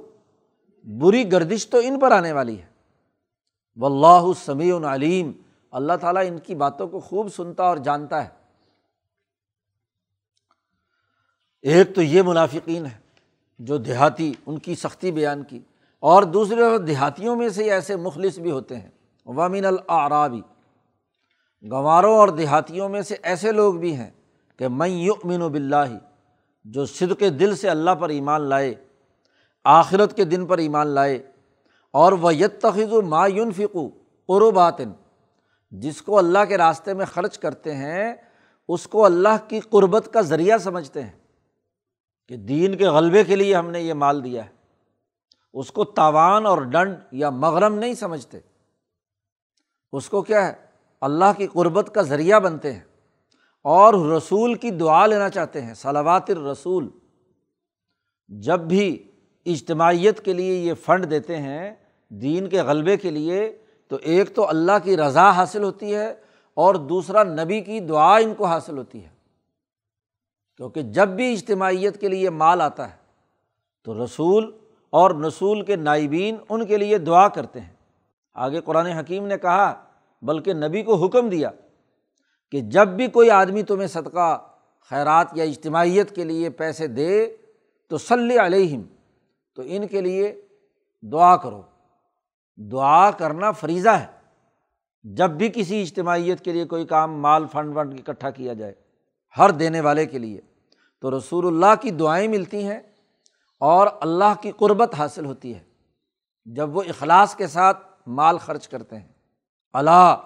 بری 0.85 1.33
گردش 1.33 1.69
تو 1.69 1.79
ان 1.83 1.99
پر 1.99 2.13
آنے 2.13 2.33
والی 2.33 2.61
ہے۔ 2.61 2.67
و 3.77 3.87
اللہ 3.87 4.33
سمیع 4.45 4.77
علیم۔ 4.95 5.33
اللہ 5.71 5.93
تعالیٰ 6.01 6.23
ان 6.27 6.39
کی 6.39 6.55
باتوں 6.55 6.89
کو 6.89 7.01
خوب 7.01 7.29
سنتا 7.29 7.65
اور 7.65 7.77
جانتا 7.77 8.25
ہے۔ 8.25 8.42
ایک 11.65 11.95
تو 11.95 12.03
یہ 12.03 12.23
منافقین 12.23 12.87
ہے 12.87 12.99
جو 13.61 13.77
دیہاتی، 13.79 14.33
ان 14.47 14.59
کی 14.59 14.75
سختی 14.75 15.11
بیان 15.13 15.43
کی، 15.43 15.61
اور 16.03 16.23
دوسرے 16.23 16.79
دیہاتیوں 16.79 17.37
میں 17.37 17.49
سے 17.49 17.71
ایسے 17.71 17.97
مخلص 17.97 18.39
بھی 18.39 18.51
ہوتے 18.51 18.77
ہیں۔ 18.77 18.91
وامین 19.27 19.65
العرابی 19.65 20.41
گنواروں 21.65 22.15
اور 22.19 22.29
دیہاتیوں 22.29 22.89
میں 22.89 23.03
سے 23.03 23.17
ایسے 23.23 23.53
لوگ 23.53 23.75
بھی 23.75 23.95
ہیں 23.97 24.11
کہ 24.57 24.69
میں 24.69 24.89
یؤمن 24.89 25.47
بلّہ 25.49 25.85
جو 26.65 26.87
صدق 26.87 27.23
دل 27.41 27.55
سے 27.57 27.69
اللہ 27.69 27.95
پر 28.01 28.09
ایمان 28.09 28.41
لائے، 28.41 28.75
آخرت 29.65 30.17
کے 30.17 30.25
دن 30.25 30.47
پر 30.47 30.59
ایمان 30.59 30.89
لائے، 30.89 31.17
اور 31.95 32.13
وہ 32.13 32.35
یتخذ 32.35 32.93
و 32.93 33.03
معیون 33.03 33.53
قرباتن 34.29 34.93
جس 35.73 36.03
کو 36.03 36.19
اللہ 36.19 36.45
کے 36.49 36.59
راستے 36.59 36.95
میں 36.95 37.07
خرچ 37.07 37.39
کرتے 37.39 37.75
ہیں، 37.75 38.15
اس 38.69 38.87
کو 38.87 39.05
اللہ 39.05 39.49
کی 39.49 39.61
قربت 39.61 40.09
کا 40.13 40.21
ذریعہ 40.21 40.59
سمجھتے 40.59 41.03
ہیں۔ 41.03 41.22
کہ 42.29 42.37
دین 42.37 42.77
کے 42.77 42.89
غلبے 42.89 43.25
کے 43.25 43.37
لیے 43.37 43.57
ہم 43.57 43.71
نے 43.71 43.81
یہ 43.81 43.95
مال 43.95 44.25
دیا 44.25 44.45
ہے۔ 44.45 44.51
اس 45.55 45.73
کو 45.73 45.85
تاوان 45.85 46.47
اور 46.47 46.59
ڈنڈ 46.59 46.97
یا 47.13 47.31
مغرم 47.31 47.75
نہیں 47.75 47.95
سمجھتے۔ 47.95 48.39
اس 49.93 50.09
کو 50.09 50.23
کیا 50.23 50.47
ہے؟ 50.47 50.53
اللہ 51.01 51.25
کی 51.37 51.47
قربت 51.47 51.95
کا 51.95 52.03
ذریعہ 52.03 52.41
بنتے 52.41 52.73
ہیں۔ 52.73 52.81
اور 53.63 53.95
رسول 53.95 54.55
کی 54.55 54.71
دعا 54.71 55.07
لینا 55.07 55.29
چاہتے 55.29 55.63
ہیں، 55.63 55.75
صلوات 55.75 56.31
الرسول۔ 56.31 56.89
جب 58.29 58.61
بھی 58.61 59.11
اجتماعیت 59.47 60.25
کے 60.25 60.33
لیے 60.33 60.55
یہ 60.55 60.75
فنڈ 60.75 61.11
دیتے 61.11 61.37
ہیں، 61.37 61.75
دین 62.09 62.49
کے 62.49 62.63
غلبے 62.63 62.97
کے 62.97 63.11
لیے، 63.11 63.59
تو 63.89 63.97
ایک 64.03 64.35
تو 64.35 64.49
اللہ 64.49 64.73
کی 64.85 64.97
رضا 64.97 65.31
حاصل 65.31 65.63
ہوتی 65.63 65.95
ہے 65.95 66.15
اور 66.55 66.75
دوسرا 66.75 67.25
نبی 67.25 67.61
کی 67.61 67.81
دعا 67.81 68.17
ان 68.17 68.35
کو 68.35 68.45
حاصل 68.45 68.79
ہوتی 68.79 69.05
ہے۔ 69.05 69.22
کیونکہ 70.63 70.83
جب 70.83 71.09
بھی 71.09 71.33
اجتماعیت 71.33 72.01
کے 72.01 72.09
لیے 72.09 72.31
مال 72.31 72.61
آتا 72.61 72.91
ہے، 72.91 72.97
تو 73.85 74.05
رسول 74.05 74.59
اور 74.91 75.11
رسول 75.11 75.65
کے 75.65 75.77
نائبین 75.77 76.37
ان 76.49 76.67
کے 76.67 76.77
لیے 76.77 76.99
دعا 76.99 77.29
کرتے 77.29 77.61
ہیں۔ 77.61 77.73
آگے 78.35 78.61
قرآن 78.61 78.87
حکیم 78.87 79.27
نے 79.27 79.39
کہا، 79.39 79.85
بلکہ 80.23 80.55
نبی 80.55 80.83
کو 80.83 80.95
حکم 80.95 81.29
دیا 81.29 81.51
کہ 82.51 82.61
جب 82.61 82.89
بھی 82.89 83.07
کوئی 83.09 83.31
آدمی 83.31 83.63
تمہیں 83.63 83.87
صدقہ، 83.87 84.39
خیرات 84.91 85.27
یا 85.35 85.45
اجتماعیت 85.45 86.17
کے 86.17 86.25
لیے 86.25 86.51
پیسے 86.51 86.87
دے، 86.87 87.37
تو 87.89 87.99
صلی 87.99 88.39
علیہم، 88.39 88.83
تو 89.55 89.63
ان 89.67 89.87
کے 89.87 90.01
لیے 90.01 90.41
دعا 91.03 91.37
کرو۔ 91.37 91.63
دعا 92.57 93.11
کرنا 93.11 93.51
فریضہ 93.51 93.89
ہے۔ 93.89 94.07
جب 95.03 95.31
بھی 95.31 95.51
کسی 95.55 95.83
اجتماعیت 95.83 96.41
کے 96.41 96.53
لیے 96.53 96.65
کوئی 96.65 96.87
کام، 96.87 97.21
مال 97.21 97.47
فنڈ 97.53 97.77
ونڈ 97.77 98.01
اکٹھا 98.01 98.31
کیا 98.31 98.53
جائے، 98.53 98.73
ہر 99.39 99.51
دینے 99.51 99.81
والے 99.81 100.07
کے 100.07 100.19
لیے۔ 100.19 100.41
تو 101.03 101.19
رسول 101.19 101.47
اللہ 101.47 101.83
کی 101.83 101.91
دعائیں 101.91 102.29
ملتی 102.29 102.67
ہیں 102.67 102.81
اور 103.59 103.87
اللہ 104.01 104.35
کی 104.43 104.51
قربت 104.51 104.95
حاصل 104.95 105.25
ہوتی 105.25 105.55
ہے 105.55 105.61
جب 106.45 106.77
وہ 106.77 106.83
اخلاص 106.83 107.37
کے 107.37 107.47
ساتھ 107.47 107.87
مال 108.07 108.39
خرچ 108.39 108.69
کرتے 108.69 108.99
ہیں۔ 108.99 109.09
اللہ 109.73 110.17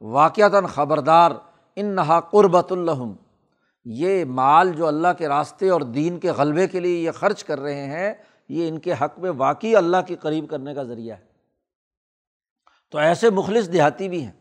واقعتاً 0.00 0.66
خبردار 0.66 1.30
ان 1.76 1.86
نہا 1.86 2.20
قربۃ 2.20 2.70
الحم 2.70 3.12
یہ 3.84 4.24
مال 4.24 4.72
جو 4.72 4.86
اللہ 4.86 5.08
کے 5.18 5.28
راستے 5.28 5.68
اور 5.68 5.80
دین 5.80 6.18
کے 6.18 6.30
غلبے 6.30 6.68
کے 6.68 6.80
لیے 6.80 6.98
یہ 6.98 7.10
خرچ 7.10 7.44
کر 7.44 7.60
رہے 7.60 7.86
ہیں، 7.86 8.14
یہ 8.48 8.68
ان 8.68 8.78
کے 8.78 8.92
حق 8.92 9.18
میں 9.18 9.30
واقعی 9.30 9.76
اللہ 9.76 9.96
کے 10.06 10.16
قریب 10.16 10.50
کرنے 10.50 10.74
کا 10.74 10.82
ذریعہ 10.82 11.16
ہے۔ 11.16 11.24
تو 12.90 12.98
ایسے 12.98 13.30
مخلص 13.30 13.72
دیہاتی 13.72 14.08
بھی 14.08 14.24
ہیں۔ 14.24 14.32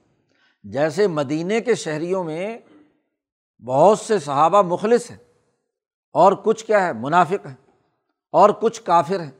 جیسے 0.64 1.08
مدینہ 1.08 1.54
کے 1.66 1.76
شہریوں 1.76 2.24
میں 2.24 2.58
بہت 3.66 4.00
سے 4.00 4.20
صحابہ 4.20 4.62
مخلص 4.62 5.12
ہیں۔ 5.12 5.18
اور 6.14 6.34
کچھ 6.44 6.66
کیا 6.66 6.88
ہے؟ 6.88 6.94
منافق 6.94 7.46
ہیں 7.46 7.56
اور 8.32 8.50
کچھ 8.50 8.84
کافر 8.84 9.20
ہیں۔ 9.20 9.32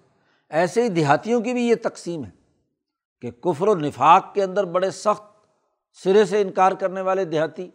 ایسے 0.50 0.84
ہی 0.84 0.90
دیہاتیوں 0.90 1.42
کی 1.42 1.54
بھی 1.54 1.68
یہ 1.68 1.76
تقسیم 1.84 2.24
ہے 2.24 2.30
کہ 3.22 3.32
کفر 3.32 3.68
و 3.68 3.76
نفاق 3.76 4.34
کے 4.34 4.44
اندر 4.44 4.64
بڑے 4.64 4.92
سخت 4.92 5.24
سرے 6.04 6.26
سے 6.26 6.42
انکار 6.42 6.72
کرنے 6.72 7.02
والے 7.02 7.26
دیہاتی۔ 7.26 7.70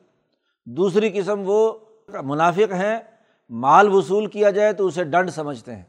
دوسری 0.66 1.10
قسم 1.10 1.42
وہ 1.46 1.72
منافق 2.22 2.72
ہیں، 2.72 2.98
مال 3.50 3.88
وصول 3.88 4.26
کیا 4.26 4.50
جائے 4.50 4.72
تو 4.72 4.86
اسے 4.86 5.04
ڈنڈ 5.04 5.30
سمجھتے 5.30 5.76
ہیں۔ 5.76 5.84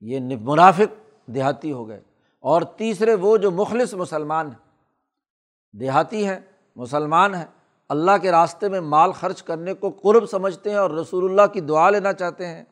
یہ 0.00 0.20
منافق 0.40 1.10
دیہاتی 1.26 1.72
ہو 1.72 1.88
گئے۔ 1.88 2.00
اور 2.40 2.62
تیسرے 2.62 3.14
وہ 3.14 3.36
جو 3.36 3.50
مخلص 3.50 3.94
مسلمان 3.94 4.46
ہیں۔ 4.46 4.72
دیہاتی 5.72 6.26
ہیں، 6.26 6.40
مسلمان 6.76 7.34
ہیں۔ 7.34 7.46
اللہ 7.92 8.10
کے 8.22 8.30
راستے 8.30 8.68
میں 8.68 8.80
مال 8.80 9.12
خرچ 9.12 9.42
کرنے 9.42 9.74
کو 9.74 9.90
قرب 9.90 10.26
سمجھتے 10.26 10.70
ہیں 10.70 10.76
اور 10.76 10.90
رسول 10.90 11.24
اللہ 11.24 11.52
کی 11.52 11.60
دعا 11.60 11.90
لینا 11.90 12.12
چاہتے 12.12 12.46
ہیں۔ 12.46 12.64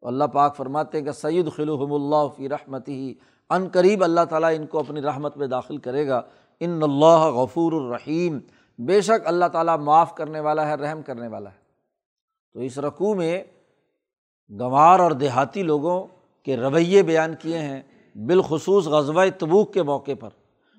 تو 0.00 0.06
اللہ 0.06 0.24
پاک 0.24 0.56
فرماتے 0.56 0.98
ہیں 0.98 1.04
کہ 1.04 1.12
سید 1.12 1.52
خلوحم 1.56 1.92
اللہ 1.92 2.36
فی 2.36 2.48
رحمت 2.48 2.88
ہی 2.88 3.14
عن 3.50 3.68
قریب 3.72 4.04
اللہ 4.04 4.20
تعالیٰ 4.30 4.54
ان 4.56 4.66
کو 4.66 4.78
اپنی 4.78 5.02
رحمت 5.02 5.36
میں 5.36 5.46
داخل 5.46 5.76
کرے 5.76 6.08
گا۔ 6.08 6.22
ان 6.60 6.80
اللہ 6.82 7.24
غفور 7.24 7.72
الرحیم، 7.72 8.38
بے 8.78 9.00
شک 9.00 9.26
اللہ 9.26 9.44
تعالیٰ 9.52 9.78
معاف 9.78 10.14
کرنے 10.14 10.40
والا 10.40 10.68
ہے، 10.68 10.74
رحم 10.74 11.02
کرنے 11.02 11.28
والا 11.28 11.50
ہے۔ 11.50 11.58
تو 12.52 12.60
اس 12.60 12.78
رقوع 12.78 13.14
میں 13.14 13.42
گنوار 14.50 15.00
اور 15.00 15.10
دیہاتی 15.10 15.62
لوگوں 15.62 16.06
کے 16.42 16.56
رویے 16.56 17.02
بیان 17.02 17.34
کیے 17.38 17.58
ہیں، 17.58 17.82
بالخصوص 18.14 18.86
غزوہ 18.86 19.24
تبوک 19.38 19.74
کے 19.74 19.82
موقع 19.82 20.12
پر۔ 20.20 20.28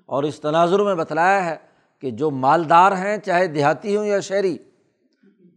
اور 0.05 0.23
اس 0.23 0.39
تناظر 0.39 0.79
میں 0.79 0.95
بتلایا 0.95 1.45
ہے 1.45 1.74
کہ 1.99 2.11
جو 2.11 2.31
مالدار 2.31 2.91
ہیں، 2.91 3.17
چاہے 3.17 3.47
دیہاتی 3.47 3.95
ہوں 3.95 4.05
یا 4.05 4.19
شہری، 4.19 4.57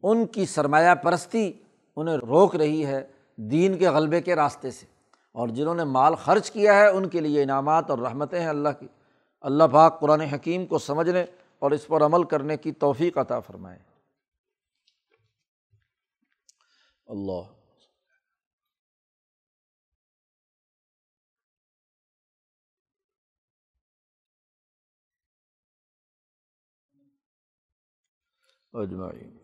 ان 0.03 0.27
کی 0.27 0.47
سرمایہ 0.47 0.95
پرستی 0.95 1.53
انہیں 1.97 2.17
روک 2.17 2.57
رہی 2.57 2.87
ہے 2.87 3.07
دین 3.37 3.79
کے 3.79 3.89
غلبے 3.89 4.21
کے 4.21 4.35
راستے 4.35 4.71
سے۔ 4.71 4.87
اور 5.33 5.49
جنہوں 5.49 5.75
نے 5.75 5.85
مال 5.85 6.15
خرچ 6.15 6.51
کیا 6.51 6.75
ہے، 6.75 6.89
ان 6.89 7.09
کے 7.09 7.21
لیے 7.21 7.43
انعامات 7.43 7.91
اور 7.91 7.99
رحمتیں 7.99 8.41
ہیں 8.41 8.49
اللہ 8.49 8.69
کی۔ 8.81 8.87
اللہ 9.41 9.65
پاک 9.73 10.01
قرآن 10.01 10.21
حکیم 10.21 10.67
کو 10.67 10.79
سمجھنے 10.79 11.25
اور 11.59 11.71
اس 11.71 11.87
پر 11.87 12.03
عمل 12.03 12.25
کرنے 12.25 12.57
کی 12.57 12.73
توفیق 12.73 13.19
عطا 13.19 13.41
فرمائے۔ 13.41 13.79
اللہ۔ 17.07 17.58
اجمعین۔ 28.75 29.38